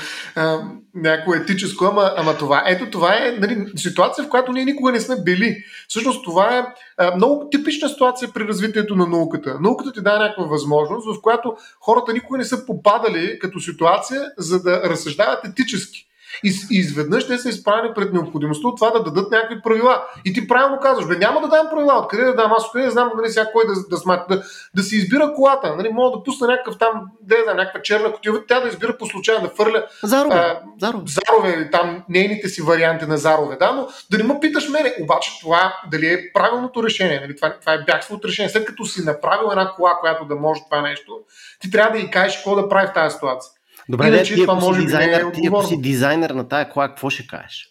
[0.96, 5.00] някакво етическо, ама, ама това, ето това е нали, ситуация, в която ние никога не
[5.00, 5.64] сме били.
[5.88, 6.66] Всъщност това е
[6.98, 9.58] а, много типична ситуация при развитието на науката.
[9.62, 14.64] Науката ти дава някаква възможност, в която хората никога не са попадали като ситуация, за
[14.64, 16.08] да разсъждават етически.
[16.44, 20.04] И, и изведнъж те са изправени пред необходимостта от това да дадат някакви правила.
[20.26, 22.92] И ти правилно казваш, бе, няма да дам правила, откъде да дам, аз откъде да
[22.92, 24.44] знам нали, сега кой да, да, да, да,
[24.76, 25.76] да си избира колата.
[25.76, 29.06] Нали, мога да пусна някакъв там, да, да някаква черна котия, тя да избира по
[29.06, 31.04] случайно да фърля зарове, а, зарове.
[31.08, 35.32] зарове, там нейните си варианти на зарове, да, но да не ме питаш мене, обаче
[35.42, 38.50] това дали е правилното решение, нали, това, това е бягство от решение.
[38.50, 41.20] След като си направил една кола, която да може това нещо,
[41.60, 43.52] ти трябва да й кажеш какво да прави в тази ситуация.
[43.90, 46.88] Добре, Иначе, ти, това ако може дизайнер, е ти, ако си дизайнер на тая кола,
[46.88, 47.68] какво ще кажеш?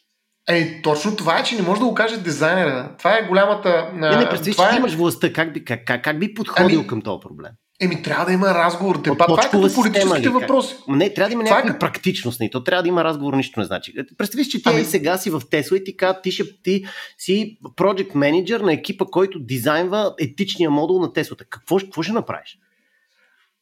[0.49, 2.95] Ей, точно това е, че не може да го каже дизайнера.
[2.99, 3.91] Това е голямата...
[3.95, 4.77] Не, не, представи, че е...
[4.77, 5.33] имаш властта.
[5.33, 7.53] Как би, как, как, как би подходил ами, към този проблем?
[7.81, 9.19] Еми, трябва да има разговор, дебат.
[9.19, 10.77] Това е като политическите въпроси.
[10.89, 11.79] Не, трябва да има някаква е...
[11.79, 12.41] практичност.
[12.41, 12.51] Не.
[12.51, 13.93] То трябва да има разговор, нищо не значи.
[14.19, 14.85] Представи си, че ти ами...
[14.85, 16.85] сега си в Тесла и ти казват, ти, ще, ти
[17.19, 21.45] си project менеджер на екипа, който дизайнва етичния модул на Теслата.
[21.51, 22.59] Какво, какво ще направиш?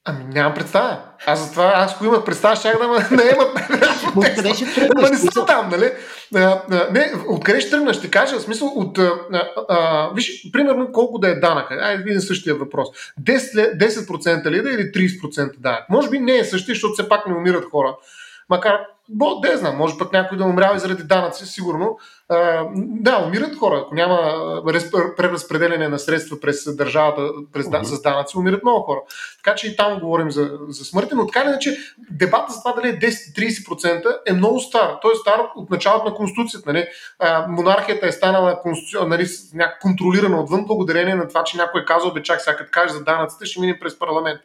[0.06, 1.00] Ами нямам представа.
[1.26, 3.58] Аз затова, аз ако имах представа, щях да ме наемат.
[4.16, 5.10] Откъде ще тръгнеш?
[5.10, 5.92] Не съм там, нали?
[6.34, 7.96] А, а, не, откъде ще тръгнеш?
[7.96, 8.98] Ще кажа, в смисъл от...
[8.98, 9.12] А,
[9.68, 11.70] а, виж, примерно колко да е данък.
[11.70, 12.88] Айде, видим същия въпрос.
[13.22, 15.84] 10%, 10% ли да или 30% данък?
[15.90, 17.96] Може би не е същия, защото все пак не умират хора.
[18.48, 21.98] Макар Бо, не знам, може пък някой да умрява и заради данъци, сигурно.
[22.28, 23.82] А, да, умират хора.
[23.84, 24.16] Ако няма
[25.16, 27.82] преразпределение на средства през държавата през, uh-huh.
[27.82, 29.00] с данъци, умират много хора.
[29.44, 31.76] Така че и там говорим за, за смърти, но така или иначе
[32.10, 34.98] дебата за това дали е 10-30% е много стар.
[35.02, 36.72] Той е стар от началото на Конституцията.
[36.72, 36.86] Нали?
[37.18, 38.60] А, монархията е станала
[39.06, 39.26] нали,
[39.80, 43.04] контролирана отвън благодарение на това, че някой е казал, бе чак сега като каже за
[43.04, 44.40] данъците, ще мине през парламент.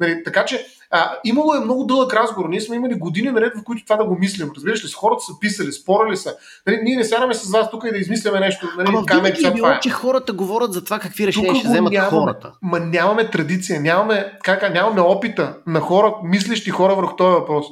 [0.00, 2.48] Нали, така че а, имало е много дълъг разговор.
[2.48, 4.50] Ние сме имали години наред, в които това да го мислим.
[4.56, 6.36] Разбираш ли, с хората са писали, спорили са.
[6.66, 8.68] Нали, ние не сядаме с вас тук и да измисляме нещо.
[8.76, 11.92] Нали, Ама винаги е било, че хората говорят за това какви решения тук ще вземат
[11.92, 12.52] нямаме, хората.
[12.62, 17.66] Ма нямаме традиция, нямаме, как, нямаме опита на хора, мислещи хора върху този въпрос.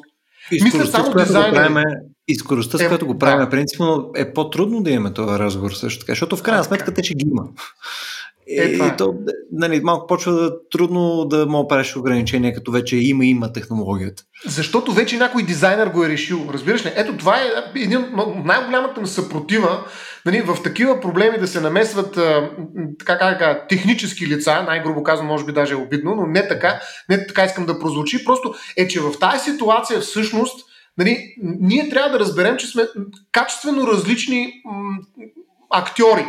[0.53, 1.85] И Мисля само дизайнери.
[2.29, 3.51] И скоростта, с е, която го правим, да.
[3.51, 7.15] принципно е по-трудно да имаме този разговор също така, защото в крайна сметка те ще
[7.15, 7.43] ги има.
[8.59, 9.15] Е, и, и то,
[9.53, 14.23] нали, малко почва да трудно да мога правиш ограничения, като вече има има технологията.
[14.47, 16.49] Защото вече някой дизайнер го е решил.
[16.53, 16.93] Разбираш ли?
[16.97, 18.07] Ето това е един,
[18.45, 19.85] най-голямата ми съпротива
[20.27, 22.19] нали, в такива проблеми да се намесват
[22.99, 27.27] така, така, технически лица, най-грубо казвам, може би даже е обидно, но не така, не
[27.27, 30.67] така искам да прозвучи, просто е, че в тази ситуация всъщност
[30.99, 32.83] нали, ние трябва да разберем, че сме
[33.33, 34.99] качествено различни м-
[35.71, 36.27] актьори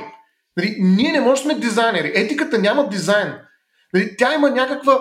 [0.57, 2.11] Нали, ние не можем да сме дизайнери.
[2.15, 3.33] Етиката няма дизайн.
[3.93, 4.99] Нали, тя има някаква,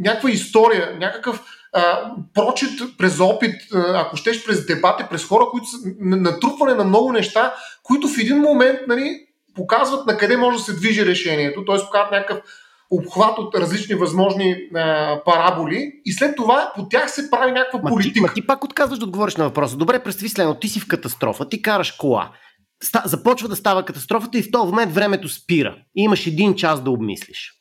[0.00, 5.76] някаква история, някакъв а, прочит през опит, ако щеш през дебати, през хора, които са
[6.00, 10.76] натрупване на много неща, които в един момент нали, показват на къде може да се
[10.76, 11.76] движи решението, т.е.
[11.76, 12.42] показват някакъв
[12.90, 17.88] обхват от различни възможни а, параболи и след това по тях се прави някаква ма
[17.88, 18.14] политика.
[18.14, 19.76] Ти, ма ти пак отказваш да отговориш на въпроса.
[19.76, 22.30] Добре, представи следно, ти си в катастрофа, ти караш кола
[23.04, 25.76] започва да става катастрофата и в този момент времето спира.
[25.96, 27.52] И имаш един час да обмислиш.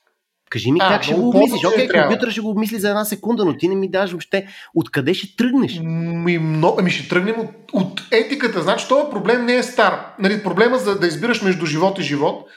[0.49, 1.65] Кажи ми а, как ще го обмислиш.
[1.65, 4.47] Окей, okay, компютър ще го обмисли за една секунда, но ти не ми даш въобще
[4.75, 5.79] откъде ще тръгнеш.
[5.83, 8.61] Ми, много, ми ще тръгнем от, от етиката.
[8.61, 10.05] Значи този проблем не е стар.
[10.19, 12.47] Нали, проблема за да избираш между живот и живот,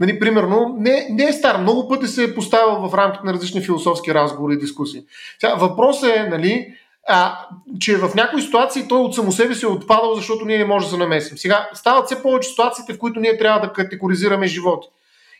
[0.00, 1.60] нали, примерно, не, не е стар.
[1.60, 5.00] Много пъти се е поставил в рамките на различни философски разговори и дискусии.
[5.40, 6.74] Сега, въпросът е, нали,
[7.08, 7.38] а,
[7.80, 10.86] че в някои ситуации той от само себе си е отпадал, защото ние не можем
[10.86, 11.38] да се намесим.
[11.38, 14.88] Сега стават все повече ситуациите, в които ние трябва да категоризираме животи.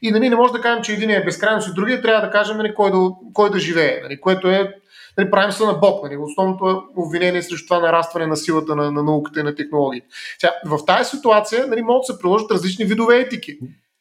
[0.03, 2.57] И нали, не може да кажем, че един е безкрайност и другия трябва да кажем
[2.57, 4.75] нали, кой, да, кой да живее, нали, което е
[5.19, 6.05] нали, правим се на Бог.
[6.05, 6.17] Нали.
[6.17, 10.07] Основното е обвинение срещу това нарастване на силата на, на науката и на технологиите.
[10.39, 13.59] Сега, в тази ситуация нали, могат да се приложат различни видове етики.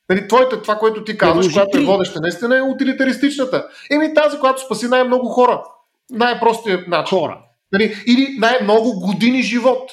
[0.10, 3.68] Нали, твоята, това, което ти казваш, която е водеща, наистина е утилитаристичната.
[3.92, 5.64] Еми тази, която спаси най-много хора.
[6.12, 7.18] Най-простият начин.
[7.18, 7.40] Хора.
[7.72, 9.92] Нали, или най-много години живот.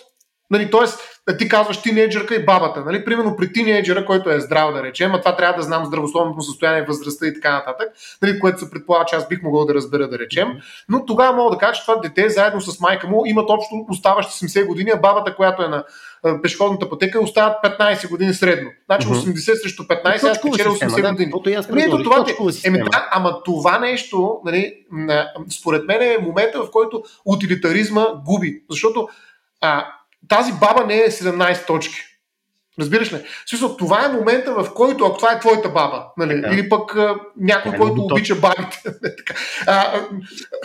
[0.50, 1.00] Нали, тоест,
[1.38, 2.84] ти казваш тинейджърка и бабата.
[2.84, 3.04] Нали?
[3.04, 6.82] Примерно при тинейджера, който е здрав, да речем, а това трябва да знам здравословното състояние,
[6.82, 7.88] възрастта и така нататък,
[8.22, 8.40] нали?
[8.40, 10.48] което се предполага, че аз бих могъл да разбера, да речем.
[10.88, 14.46] Но тогава мога да кажа, че това дете заедно с майка му имат общо оставащи
[14.46, 15.84] 70 години, а бабата, която е на
[16.42, 18.70] пешеходната пътека, остават 15 години средно.
[18.86, 21.30] Значи 80 срещу 15, аз печеля 80 години.
[21.72, 22.24] Ами ето това,
[22.64, 24.74] еми, да, ама това нещо, нали,
[25.60, 28.62] според мен е момента, в който утилитаризма губи.
[28.70, 29.08] Защото
[29.60, 29.86] а,
[30.28, 31.96] тази баба не е 17 точки.
[32.80, 33.24] Разбираш ли?
[33.46, 36.48] Смисъл, това е момента, в който, ако това е твоята баба, нали, да.
[36.54, 38.82] или пък а, някой, да, който да, обича бабите.
[39.66, 40.00] а,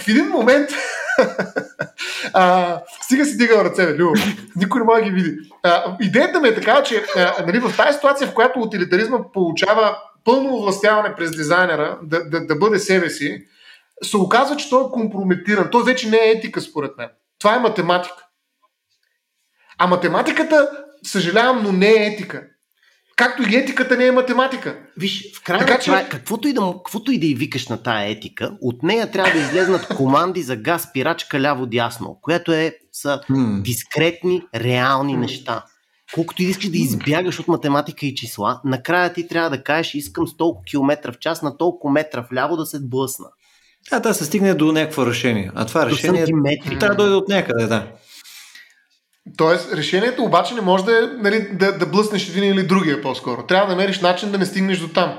[0.02, 0.70] в един момент
[2.34, 4.14] а, стига си дига ръце, Любо.
[4.56, 5.38] Никой не може да ги види.
[5.64, 9.98] А, идеята ми е така, че а, нали, в тази ситуация, в която утилитаризма получава
[10.24, 13.46] пълно овластяване през дизайнера да, да, да бъде себе си,
[14.04, 15.70] се оказва, че той е компрометиран.
[15.72, 17.10] Той вече не е етика, според мен.
[17.40, 18.27] Това е математика.
[19.78, 20.70] А математиката,
[21.04, 22.44] съжалявам, но не е етика.
[23.16, 24.80] Както и етиката не е математика.
[24.98, 26.08] Виж, в крайна така, че...
[26.10, 29.40] каквото, и да, каквото и да и викаш на тая етика, от нея трябва да
[29.40, 33.62] излезнат команди за газ, спирачка ляво-дясно, което е, са hmm.
[33.62, 35.20] дискретни, реални hmm.
[35.20, 35.64] неща.
[36.14, 40.28] Колкото и искаш да избягаш от математика и числа, накрая ти трябва да кажеш, искам
[40.28, 43.28] с толкова километра в час на толкова метра вляво да се блъсна.
[43.92, 45.52] А да се стигне до някакво решение.
[45.56, 46.26] А това решение
[46.80, 47.88] трябва да дойде от някъде, да.
[49.38, 53.46] Тоест, решението обаче не може да, е, нали, да, да блъснеш един или другия по-скоро.
[53.46, 55.18] Трябва да намериш начин да не стигнеш до там.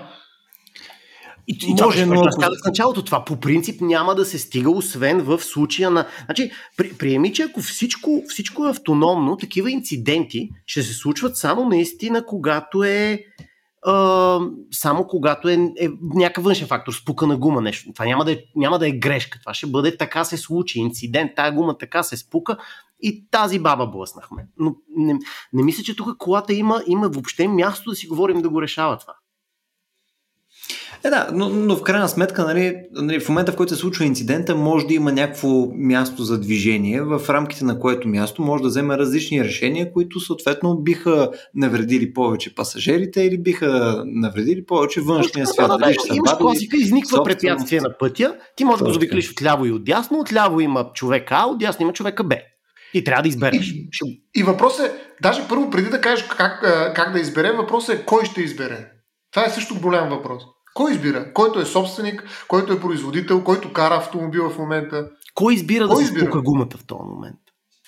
[1.49, 2.21] И, и може, но...
[2.21, 3.25] Аз казах в началото това.
[3.25, 6.07] По принцип няма да се стига, освен в случая на...
[6.25, 11.69] Значи, при, приеми, че ако всичко, всичко е автономно, такива инциденти ще се случват само
[11.69, 13.25] наистина, когато е
[13.87, 14.39] а,
[14.73, 17.93] само когато е, е някакъв външен фактор, спука на гума нещо.
[17.93, 19.39] Това няма да, е, няма да е грешка.
[19.41, 20.79] Това ще бъде така се случи.
[20.79, 22.57] Инцидент, тая гума така се спука
[23.01, 24.49] и тази баба блъснахме.
[24.59, 25.19] Но не,
[25.53, 28.99] не мисля, че тук колата има, има въобще място да си говорим да го решава
[28.99, 29.15] това.
[31.05, 34.05] Е, да, но, но в крайна сметка, нали, нали, в момента в който се случва
[34.05, 38.69] инцидента, може да има някакво място за движение, в рамките на което място може да
[38.69, 45.69] вземе различни решения, които съответно биха навредили повече пасажирите или биха навредили повече външния свят.
[45.69, 49.43] Да, да, да, имаш класика, изниква препятствие на пътя, ти можеш да го заобиклиш от
[49.43, 52.37] ляво и от дясно, от ляво има човека А, от дясно има човека Б.
[52.95, 53.71] И трябва да избереш.
[53.71, 56.61] И, и въпросът е, даже първо преди да кажеш как,
[56.95, 58.87] как да изберем, въпросът е кой ще избере.
[59.31, 60.43] Това е също голям въпрос.
[60.75, 61.33] Кой избира?
[61.33, 65.09] Който е собственик, който е производител, който кара автомобила в момента.
[65.35, 66.21] Кой избира кой да избира?
[66.21, 67.39] се спука гумата в този момент?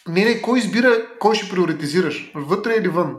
[0.08, 2.32] Не, не, кой избира, кой ще приоритизираш?
[2.34, 3.16] Вътре или вън?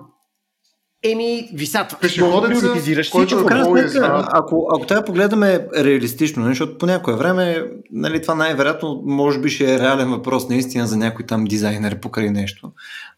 [1.04, 1.98] Еми, висата.
[2.02, 7.66] Пешеходеца, който в крайна сметка, ако, ако трябва погледаме реалистично, нали, защото по някое време
[7.92, 12.30] нали, това най-вероятно може би ще е реален въпрос наистина за някой там дизайнер покрай
[12.30, 12.72] нещо.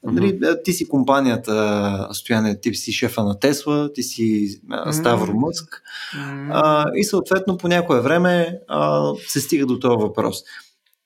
[0.04, 0.64] Нали, mm-hmm.
[0.64, 4.48] Ти си компанията, Стояне, ти си шефа на Тесла, ти си
[4.92, 5.48] Ставро mm-hmm.
[5.48, 5.82] Мъск
[6.16, 6.50] mm-hmm.
[6.52, 10.38] а, и съответно по някое време а, се стига до този въпрос.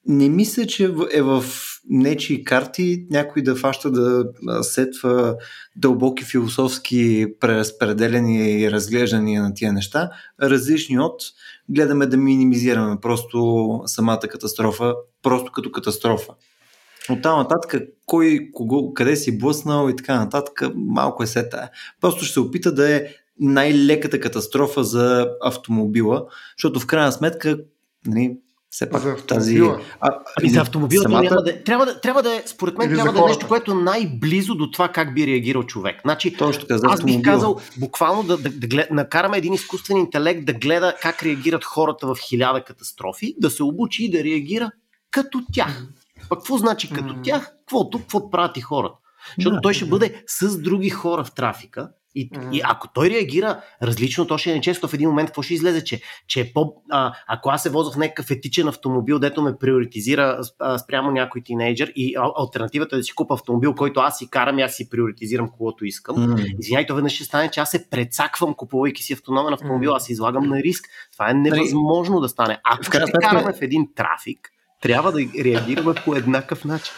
[0.06, 1.44] Не мисля, че е в
[1.90, 4.26] нечи карти някой да фаща да
[4.62, 5.36] сетва
[5.76, 10.10] дълбоки философски преразпределения и разглеждания на тия неща,
[10.42, 11.22] различни от
[11.70, 16.34] гледаме да минимизираме просто самата катастрофа, просто като катастрофа.
[17.10, 21.70] От там нататък, кой, кого, къде си блъснал и така нататък, малко е сета.
[22.02, 23.08] Просто ще се опита да е
[23.40, 26.26] най-леката катастрофа за автомобила,
[26.58, 27.58] защото в крайна сметка
[28.06, 28.38] нали,
[28.78, 29.62] все пак за тази...
[30.02, 31.22] А, ами за автомобила самата...
[31.22, 31.64] няма да...
[31.64, 34.56] Трябва да, трябва да е, според мен, Или трябва да е нещо, което е най-близо
[34.56, 36.02] до това как би реагирал човек.
[36.02, 39.98] Значи, Точно така, за аз бих казал буквално да, да, да глед, накараме един изкуствен
[39.98, 44.72] интелект да гледа как реагират хората в хиляда катастрофи, да се обучи и да реагира
[45.12, 45.88] като тях.
[46.30, 47.52] Пък какво значи като тях?
[47.70, 48.96] Какво правят и хората?
[49.38, 52.56] Защото той ще бъде с други хора в трафика и, mm-hmm.
[52.56, 55.84] и ако той реагира различно, то ще е нечесто в един момент какво ще излезе,
[55.84, 59.58] че, че е по, а, ако аз се возя в някакъв етичен автомобил, дето ме
[59.58, 64.18] приоритизира а, спрямо някой тинейджър и а, альтернативата е да си купа автомобил, който аз
[64.18, 66.16] си карам и аз си приоритизирам колото искам.
[66.16, 66.56] Mm-hmm.
[66.60, 69.96] Извинявай, то веднъж ще стане, че аз се прецаквам, купувайки си автономен автомобил, mm-hmm.
[69.96, 70.86] аз се излагам на риск.
[71.14, 72.60] Това е нали, невъзможно да стане.
[72.64, 74.50] Ако ще караме в един трафик,
[74.82, 76.94] трябва да реагираме по еднакъв начин.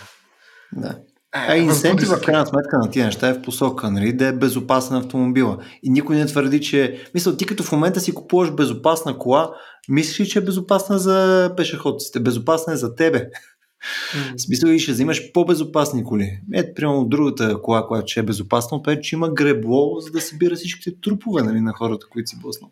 [0.74, 0.96] Да.
[1.32, 4.98] А инсентива, в крайна сметка, на тия неща е в посока, нали, да е безопасен
[4.98, 5.58] автомобила.
[5.84, 7.02] И никой не твърди, че...
[7.14, 9.52] Мисля, ти като в момента си купуваш безопасна кола,
[9.90, 12.20] мислиш ли, че е безопасна за пешеходците?
[12.20, 13.20] Безопасна е за тебе.
[13.20, 14.38] Mm.
[14.38, 16.40] В смисъл и ще взимаш по-безопасни коли.
[16.54, 20.56] Ето, примерно другата кола, която ще е безопасна, е, че има гребло, за да събира
[20.56, 22.72] всичките трупове нали, на хората, които си блъснал.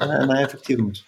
[0.00, 1.00] Това е най-ефективното.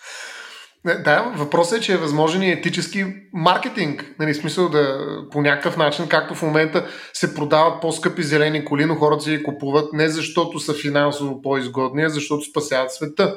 [0.87, 4.15] Да, въпросът е, че е възможен и етически маркетинг.
[4.19, 4.99] Нали, смисъл да
[5.31, 9.43] по някакъв начин, както в момента се продават по-скъпи зелени коли, но хората си ги
[9.43, 13.37] купуват не защото са финансово по-изгодни, а защото спасяват света.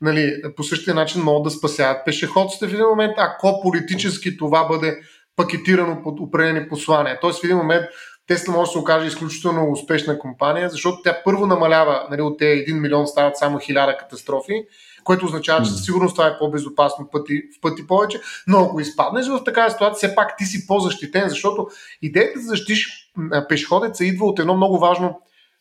[0.00, 4.96] Нали, по същия начин могат да спасяват пешеходците в един момент, ако политически това бъде
[5.36, 7.18] пакетирано под определени послания.
[7.20, 7.84] Тоест в един момент
[8.26, 12.64] Тесла може да се окаже изключително успешна компания, защото тя първо намалява, нали, от тези
[12.64, 14.64] 1 милион стават само 1000 катастрофи
[15.04, 18.20] което означава, че със сигурност това е по-безопасно пъти, в пъти повече.
[18.46, 21.66] Но ако изпаднеш в такава ситуация, все пак ти си по-защитен, защото
[22.02, 23.10] идеята да защитиш
[23.48, 25.20] пешеходеца идва от едно много важно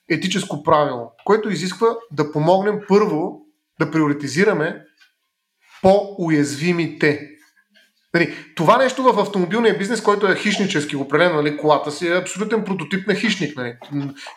[0.09, 3.41] етическо правило, което изисква да помогнем първо
[3.79, 4.81] да приоритизираме
[5.81, 7.29] по-уязвимите.
[8.13, 12.63] Нали, това нещо в автомобилния бизнес, който е хищнически определено, нали, колата си е абсолютен
[12.63, 13.57] прототип на хищник.
[13.57, 13.75] Нали.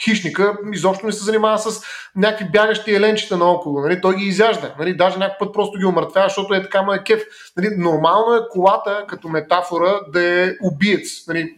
[0.05, 1.83] Хищника изобщо не се занимава с
[2.16, 3.81] някакви бягащи еленчета наоколо.
[3.81, 4.01] Нали.
[4.01, 4.74] Той ги изяжда.
[4.79, 4.97] Нали.
[4.97, 7.22] Даже някакъв път просто ги умъртвява, защото е така му е кеф.
[7.57, 7.68] Нали.
[7.77, 11.27] Нормално е колата като метафора да е убиец.
[11.29, 11.57] Нали.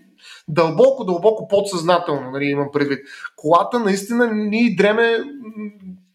[0.48, 2.98] Дълбоко, дълбоко подсъзнателно, нали, имам предвид.
[3.36, 5.18] Колата наистина ни дреме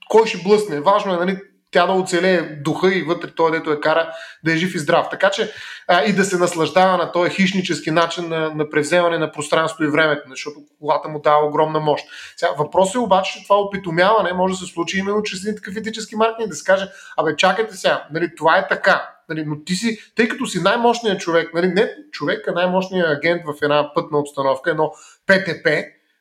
[0.09, 0.79] кой ще блъсне.
[0.79, 1.37] Важно е нали,
[1.73, 4.11] тя да оцелее духа и вътре той, дето е кара,
[4.43, 5.07] да е жив и здрав.
[5.11, 5.51] Така че
[5.87, 9.87] а, и да се наслаждава на този хищнически начин на, на превземане на пространство и
[9.87, 12.05] времето, защото колата му дава огромна мощ.
[12.37, 15.75] Сега, въпросът е обаче, че това опитомяване може да се случи именно чрез един такъв
[15.75, 19.75] етически маркетинг, да се каже, абе, чакайте сега, нали, това е така, нали, но ти
[19.75, 24.19] си, тъй като си най-мощният човек, нали, не човек, а най-мощният агент в една пътна
[24.19, 24.91] обстановка, едно
[25.27, 25.67] ПТП,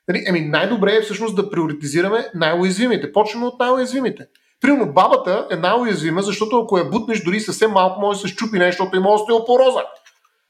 [0.08, 3.12] нали, ами най-добре е всъщност да приоритизираме най-уязвимите.
[3.12, 4.26] Почваме от най-уязвимите.
[4.62, 8.58] Примерно бабата е най-уязвима, защото ако я бутнеш дори съвсем малко, може да се щупи
[8.58, 9.80] нещо, защото има остеопороза.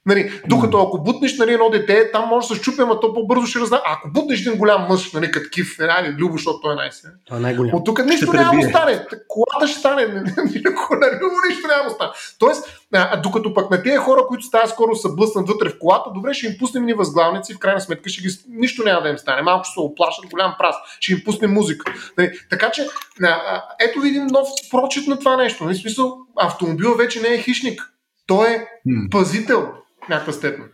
[0.07, 3.47] Нали, докато ако бутнеш нали, едно дете, там може да се щупи, ама то по-бързо
[3.47, 3.81] ще разнае.
[3.87, 7.15] Ако бутнеш един голям мъж, нали, като кив, нали, Любо, защото той е най-силен.
[7.25, 7.75] Той е най-голям.
[7.75, 9.07] От тук нищо няма да стане.
[9.29, 10.07] Колата ще стане.
[10.07, 12.11] на Любо нищо няма да стане.
[12.39, 16.11] Тоест, а, докато пък на тези хора, които става скоро са блъснат вътре в колата,
[16.15, 19.19] добре, ще им пуснем ни възглавници, в крайна сметка ще ги, нищо няма да им
[19.19, 19.43] стане.
[19.43, 21.93] Малко ще се оплашат, голям прас, ще им пуснем музика.
[22.19, 22.87] Нали, така че,
[23.23, 25.65] а, ето ви един нов прочит на това нещо.
[25.65, 27.89] Нали, смисъл, автомобил вече не е хищник.
[28.27, 28.67] Той е
[29.11, 29.69] пазител
[30.09, 30.65] някаква степен.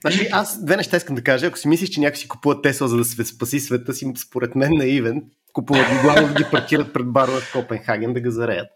[0.00, 1.46] Значи, аз две неща искам да кажа.
[1.46, 4.54] Ако си мислиш, че някой си купува Тесла, за да се спаси света си, според
[4.54, 5.22] мен наивен.
[5.58, 8.68] Купуват ги главно да ги паркират пред барове в Копенхаген да ги зареят.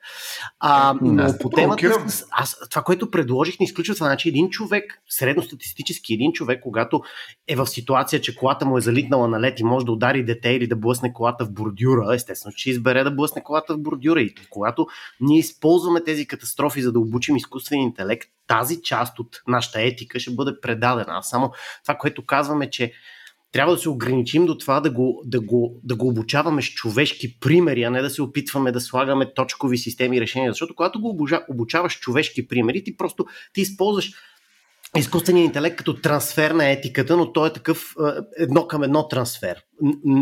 [0.60, 4.06] А, но по темата, аз, това, което предложих, не изключва това.
[4.06, 7.02] Значи един човек, средностатистически един човек, когато
[7.48, 10.48] е в ситуация, че колата му е залитнала на лед и може да удари дете
[10.48, 14.20] или да блъсне колата в бордюра, естествено, че избере да блъсне колата в бордюра.
[14.20, 14.86] И когато
[15.20, 20.30] ние използваме тези катастрофи, за да обучим изкуствен интелект, тази част от нашата етика ще
[20.30, 21.18] бъде предадена.
[21.18, 21.52] А само
[21.82, 22.92] това, което казваме, че
[23.52, 27.40] трябва да се ограничим до това да го, да, го, да го обучаваме с човешки
[27.40, 30.52] примери, а не да се опитваме да слагаме точкови системи и решения.
[30.52, 34.12] Защото когато го обучаваш човешки примери, ти просто ти използваш
[34.96, 37.94] изкуствения интелект като трансфер на етиката, но той е такъв
[38.38, 39.64] едно към едно трансфер,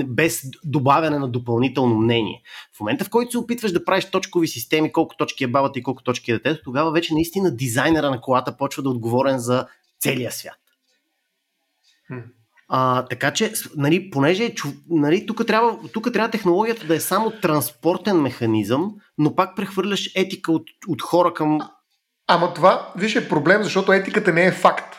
[0.07, 2.43] без добавяне на допълнително мнение.
[2.77, 5.83] В момента, в който се опитваш да правиш точкови системи, колко точки е бабата и
[5.83, 9.67] колко точки е детето, тогава вече наистина дизайнера на колата почва да е отговорен за
[10.01, 10.59] целия свят.
[12.73, 14.55] А, така че, нали, понеже
[14.91, 20.53] нали, тук, трябва, тук трябва технологията да е само транспортен механизъм, но пак прехвърляш етика
[20.53, 21.59] от, от хора към.
[22.29, 24.97] Ама това, виж, е проблем, защото етиката не е факт.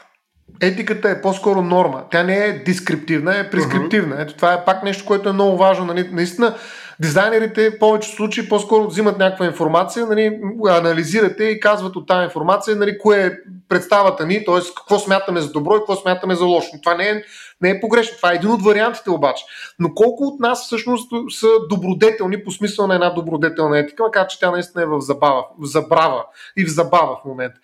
[0.61, 2.03] Етиката е по-скоро норма.
[2.11, 4.15] Тя не е дескриптивна, е прескриптивна.
[4.15, 4.21] Uh-huh.
[4.21, 5.85] Ето това е пак нещо, което е много важно.
[5.85, 6.09] Нали?
[6.11, 6.55] Наистина,
[6.99, 12.75] дизайнерите в повечето случаи по-скоро взимат някаква информация, нали, анализирате и казват от тази информация
[12.75, 13.31] нали, кое е
[13.69, 14.59] представата ни, т.е.
[14.77, 16.69] какво смятаме за добро и какво смятаме за лошо.
[16.81, 17.23] Това не е
[17.61, 18.17] не е погрешно.
[18.17, 19.43] Това е един от вариантите обаче.
[19.79, 24.39] Но колко от нас всъщност са добродетелни по смисъл на една добродетелна етика, макар че
[24.39, 26.25] тя наистина е в забава, в забрава
[26.57, 27.59] и в забава в момента.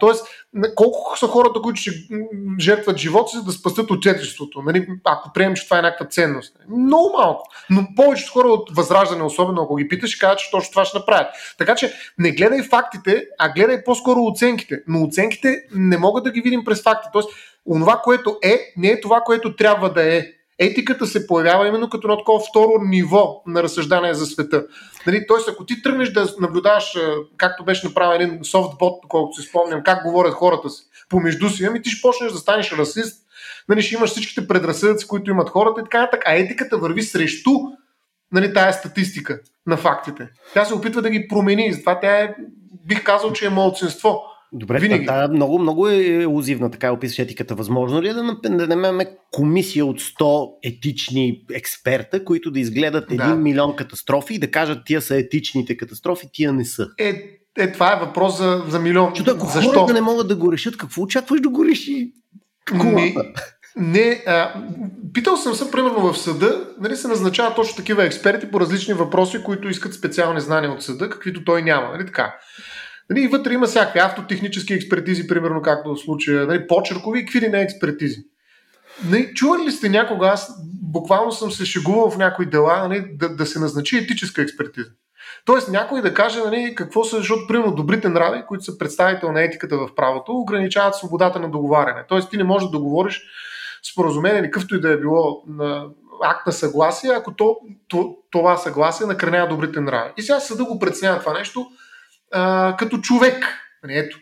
[0.00, 0.26] Тоест,
[0.74, 1.90] колко са хората, които ще
[2.60, 4.86] жертват живота си, да спасат отечеството, нали?
[5.04, 6.56] ако приемем, че това е някаква ценност.
[6.68, 7.48] Много малко.
[7.70, 11.26] Но повечето хора от възраждане, особено ако ги питаш, кажат, че точно това ще направят.
[11.58, 14.82] Така че не гледай фактите, а гледай по-скоро оценките.
[14.88, 17.08] Но оценките не могат да ги видим през факти.
[17.12, 17.28] Тоест,
[17.66, 20.26] онова, което е, не е това, което трябва да е.
[20.58, 24.66] Етиката се появява именно като едно такова второ ниво на разсъждание за света.
[25.06, 26.98] Нали, Тоест, ако ти тръгнеш да наблюдаваш,
[27.36, 31.82] както беше направен един софтбот, колкото си спомням, как говорят хората си помежду си, ами
[31.82, 33.24] ти ще почнеш да станеш расист,
[33.68, 36.22] нали, ще имаш всичките предразсъдъци, които имат хората и така нататък.
[36.26, 37.50] А етиката върви срещу
[38.32, 40.28] нали, тая статистика на фактите.
[40.54, 42.34] Тя се опитва да ги промени, затова тя е,
[42.86, 44.22] бих казал, че е малцинство.
[44.56, 45.06] Добре, Винаги.
[45.06, 47.54] Та, много, много е елузивна, така описваш етиката.
[47.54, 53.34] Възможно ли е да, да комисия от 100 етични експерта, които да изгледат един да.
[53.34, 56.88] милион катастрофи и да кажат тия са етичните катастрофи, тия не са?
[56.98, 59.12] Е, е това е въпрос за, за милион.
[59.12, 59.72] Чудо, ако Защо?
[59.72, 62.12] хората не могат да го решат, какво очакваш да го реши?
[62.74, 63.14] Не,
[63.76, 64.52] не а,
[65.12, 69.42] питал съм се, примерно в съда, нали се назначават точно такива експерти по различни въпроси,
[69.44, 71.88] които искат специални знания от съда, каквито той няма.
[71.92, 72.34] Нали така?
[73.10, 77.40] Нали, и вътре има всякакви автотехнически експертизи, примерно както в случая, нали, почеркови и какви
[77.40, 78.24] ли не експертизи.
[79.04, 80.52] Нали, чували ли сте някога, аз
[80.82, 84.90] буквално съм се шегувал в някои дела, нали, да, да се назначи етическа експертиза.
[85.44, 89.42] Тоест някой да каже нали, какво са, защото примерно добрите нрави, които са представител на
[89.42, 92.04] етиката в правото, ограничават свободата на договаряне.
[92.08, 93.22] Тоест ти не можеш да договориш
[93.92, 95.86] споразумение или какъвто и да е било на
[96.24, 97.56] акт на съгласие, ако то,
[97.88, 100.12] то, това съгласие накърнява добрите нрави.
[100.16, 101.66] И сега съда го преценява това нещо
[102.34, 103.44] а, като човек.
[103.82, 104.18] Нали, ето.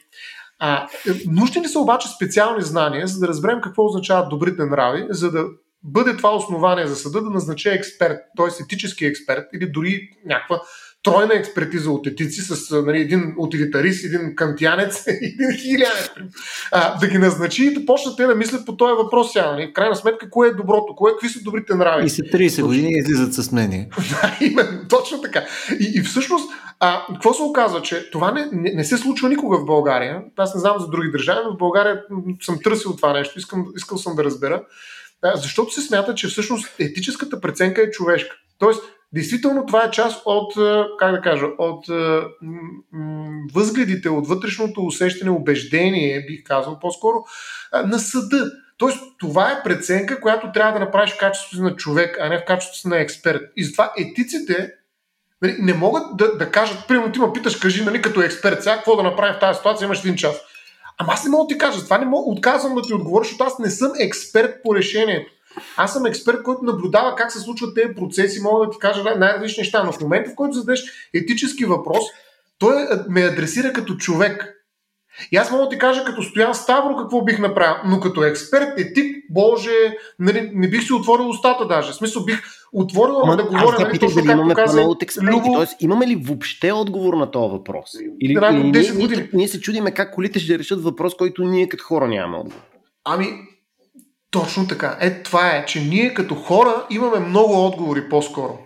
[0.59, 0.89] А,
[1.27, 5.45] нужни ли са обаче специални знания, за да разберем какво означават добрите нрави, за да
[5.83, 8.63] бъде това основание за съда да назначи експерт, т.е.
[8.63, 10.61] етически експерт или дори някаква
[11.03, 16.11] тройна експертиза от етици с нали, един утилитарист, един кантиянец, един хилянец,
[16.73, 19.53] а, да ги назначи и да почнат те да мислят по този въпрос сега.
[19.53, 19.67] Нали.
[19.67, 22.07] В крайна сметка, кое е доброто, кое, какви са добрите нрави.
[22.07, 23.89] И след 30 години излизат с мнение.
[24.11, 25.45] да, именно, точно така.
[25.81, 26.51] И, и всъщност,
[26.81, 30.23] а, какво се оказва, че това не, не, не се случва никога в България.
[30.37, 32.03] Аз не знам за други държави, но в България
[32.43, 34.63] съм търсил това нещо, искам, искал съм да разбера.
[35.35, 38.37] Защото се смята, че всъщност етическата преценка е човешка.
[38.59, 38.83] Тоест,
[39.15, 40.55] Действително това е част от,
[40.99, 41.87] как да кажа, от
[43.55, 47.25] възгледите, от вътрешното усещане, убеждение, бих казал по-скоро,
[47.85, 48.51] на съда.
[48.79, 52.45] Тоест, това е преценка, която трябва да направиш в качеството на човек, а не в
[52.45, 53.43] качеството си на експерт.
[53.57, 54.73] И затова етиците
[55.43, 58.77] нали, не могат да, да кажат, примерно ти ме питаш, кажи, нали, като експерт, сега
[58.77, 60.37] какво да направим в тази ситуация, имаш един час.
[60.99, 63.45] Ама аз не мога да ти кажа, това не мога, отказвам да ти отговоря, защото
[63.45, 65.33] аз не съм експерт по решението.
[65.77, 69.61] Аз съм експерт, който наблюдава как се случват тези процеси, мога да ти кажа най-различни
[69.61, 72.05] неща, но в момента, в който зададеш етически въпрос,
[72.59, 72.75] той
[73.09, 74.59] ме адресира като човек.
[75.33, 78.69] И аз мога да ти кажа като Стоян Ставро какво бих направил, но като експерт,
[78.79, 81.93] етик, боже, нали, не бих си отворил устата даже.
[81.93, 82.43] В смисъл бих
[82.73, 85.37] отворил Ама, да говоря, нали, точно дали имаме каза, от експерти.
[85.37, 85.53] Любо...
[85.53, 87.91] Тоест, имаме ли въобще отговор на този въпрос?
[88.21, 91.69] Или, Рано, или ние, ние, ние, се чудиме как колите ще решат въпрос, който ние
[91.69, 92.63] като хора нямаме отговор.
[93.05, 93.27] Ами,
[94.33, 94.97] точно така.
[95.01, 98.59] Е, това е, че ние като хора имаме много отговори по-скоро.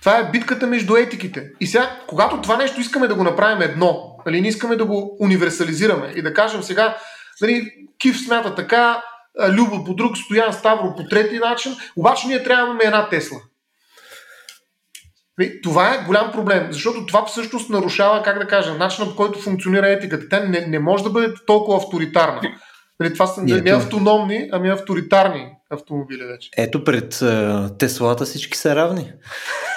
[0.00, 1.50] Това е битката между етиките.
[1.60, 5.16] И сега, когато това нещо искаме да го направим едно, нали, не искаме да го
[5.20, 6.96] универсализираме и да кажем сега,
[7.40, 9.02] нали, Кив смята така,
[9.48, 13.38] Любо по друг, Стоян Ставро по трети начин, обаче ние трябва да имаме една Тесла.
[15.38, 19.38] Нали, това е голям проблем, защото това всъщност нарушава, как да кажа, начинът по който
[19.38, 20.28] функционира етиката.
[20.28, 22.40] Тя не, не може да бъде толкова авторитарна.
[23.02, 26.50] Нали, това са не автономни, ами авторитарни автомобили вече.
[26.56, 27.22] Ето пред
[27.78, 29.12] Теслата всички са равни.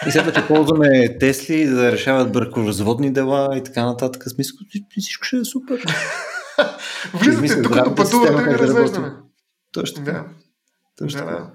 [0.07, 4.23] И сега че ползваме Тесли да решават бракоразводни дела и така нататък.
[4.29, 4.57] Смисъл,
[4.99, 5.83] всичко ще е супер.
[7.13, 9.11] Влизате тук, като пътувате да развеждаме.
[9.71, 10.03] Точно.
[10.03, 10.25] Да.
[10.97, 11.25] Точно.
[11.25, 11.51] Да,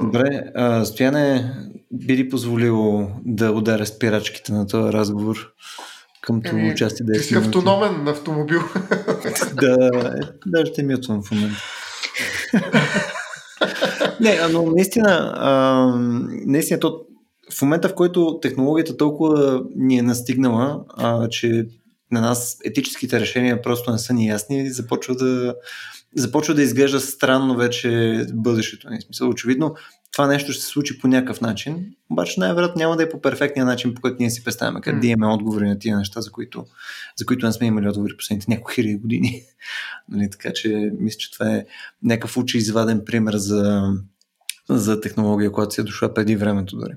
[0.00, 1.54] Добре, а, Стояне,
[1.92, 5.52] би ли позволило да ударя спирачките на този разговор?
[6.22, 7.06] Към това Еми, участие.
[7.14, 8.60] Ти си автономен автомобил.
[9.54, 11.62] да, е, даже те мютвам в момента.
[14.20, 15.86] Не, но наистина, а,
[16.46, 17.00] наистина то,
[17.58, 21.66] в момента, в който технологията толкова ни е настигнала, а, че
[22.10, 25.54] на нас етическите решения просто не са ни ясни, започва да,
[26.16, 29.00] започва да изглежда странно вече бъдещето ни.
[29.00, 29.74] Смисъл, очевидно,
[30.12, 33.66] това нещо ще се случи по някакъв начин, обаче най-вероятно няма да е по перфектния
[33.66, 35.10] начин, по който ние си представяме, къде mm.
[35.10, 36.66] имаме отговори на тия неща, за които,
[37.16, 39.42] за които не сме имали отговори последните няколко хиляди години.
[40.08, 41.64] нали, така че мисля, че това е
[42.02, 43.92] някакъв учи изваден пример за,
[44.68, 46.92] за технология, която си е дошла преди времето дори.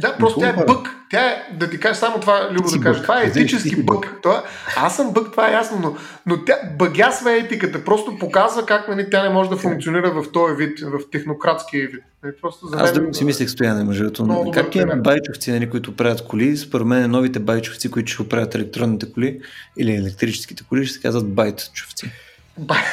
[0.00, 0.88] Да, просто тя е бък.
[1.14, 4.12] Тя е, да ти кажа само това, Любо да кажа, това е етически бък.
[4.22, 4.44] Това,
[4.76, 5.96] аз съм бък, това е ясно, но,
[6.26, 10.54] но тя бъгясва етиката, просто показва как нали, тя не може да функционира в този
[10.56, 12.00] вид, в технократския вид.
[12.22, 14.50] Нали, просто за аз друго си мислех стояне, между другото.
[14.50, 19.12] Как имаме байчовци, нали, които правят коли, според мен новите байчовци, които ще правят електронните
[19.12, 19.40] коли
[19.78, 22.10] или електрическите коли, ще се казват байтчовци.
[22.58, 22.86] Байт.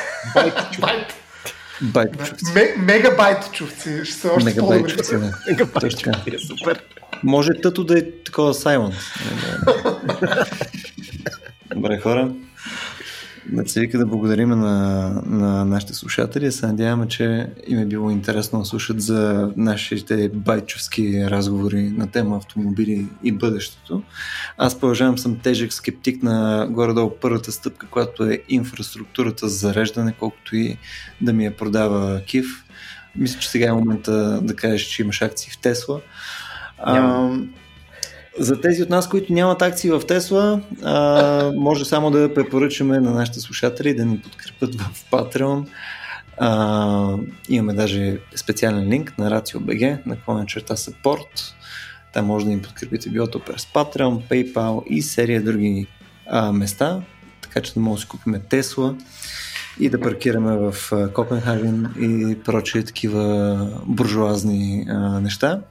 [0.80, 1.14] Байт.
[1.82, 2.46] Байтчовци.
[2.78, 5.32] мегабайтчовци ще са още Мегабайтчовци, да.
[5.48, 6.82] Мегабайтчовци, е супер.
[7.24, 8.92] Може тъто да е такова Саймон.
[11.76, 12.34] Добре, хора.
[13.52, 16.52] Да се вика да благодарим на, на нашите слушатели.
[16.52, 22.38] Се надяваме, че им е било интересно да слушат за нашите байчовски разговори на тема
[22.38, 24.04] автомобили и бъдещето.
[24.58, 30.56] Аз продължавам съм тежък скептик на горе-долу първата стъпка, която е инфраструктурата за зареждане, колкото
[30.56, 30.78] и
[31.22, 32.66] да ми я продава Кив.
[33.16, 36.02] Мисля, че сега е момента да кажеш, че имаш акции в Тесла.
[38.40, 43.12] За тези от нас, които нямат акции в Тесла, а, може само да препоръчаме на
[43.12, 45.66] нашите слушатели да ни подкрепят в Patreon.
[46.38, 47.18] А,
[47.50, 51.54] имаме даже специален линк на RACIO.BG, на клона черта Support.
[52.14, 55.88] Там може да ни подкрепите билото през Patreon, PayPal и серия други
[56.28, 57.02] а, места,
[57.42, 58.96] така че да може да си купим Тесла
[59.80, 60.76] и да паркираме в
[61.14, 65.62] Копенхаген и прочие такива буржуазни а, неща.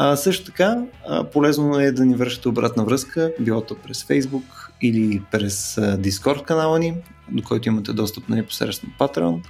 [0.00, 4.70] А, също така, а, полезно е да ни вършите обратна връзка, било то през Facebook
[4.82, 6.94] или през Discord канала ни,
[7.30, 9.40] до който имате достъп на непосредствено Patreon.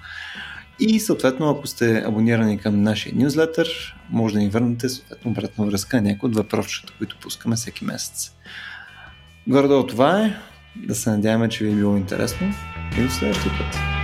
[0.81, 5.97] И съответно, ако сте абонирани към нашия нюзлетър, може да ни върнете съответно обратна връзка
[5.97, 8.33] на някои от въпросите, които пускаме всеки месец.
[9.47, 10.37] Горе-долу това е.
[10.77, 12.55] Да се надяваме, че ви е било интересно
[12.99, 13.98] и до следващия път.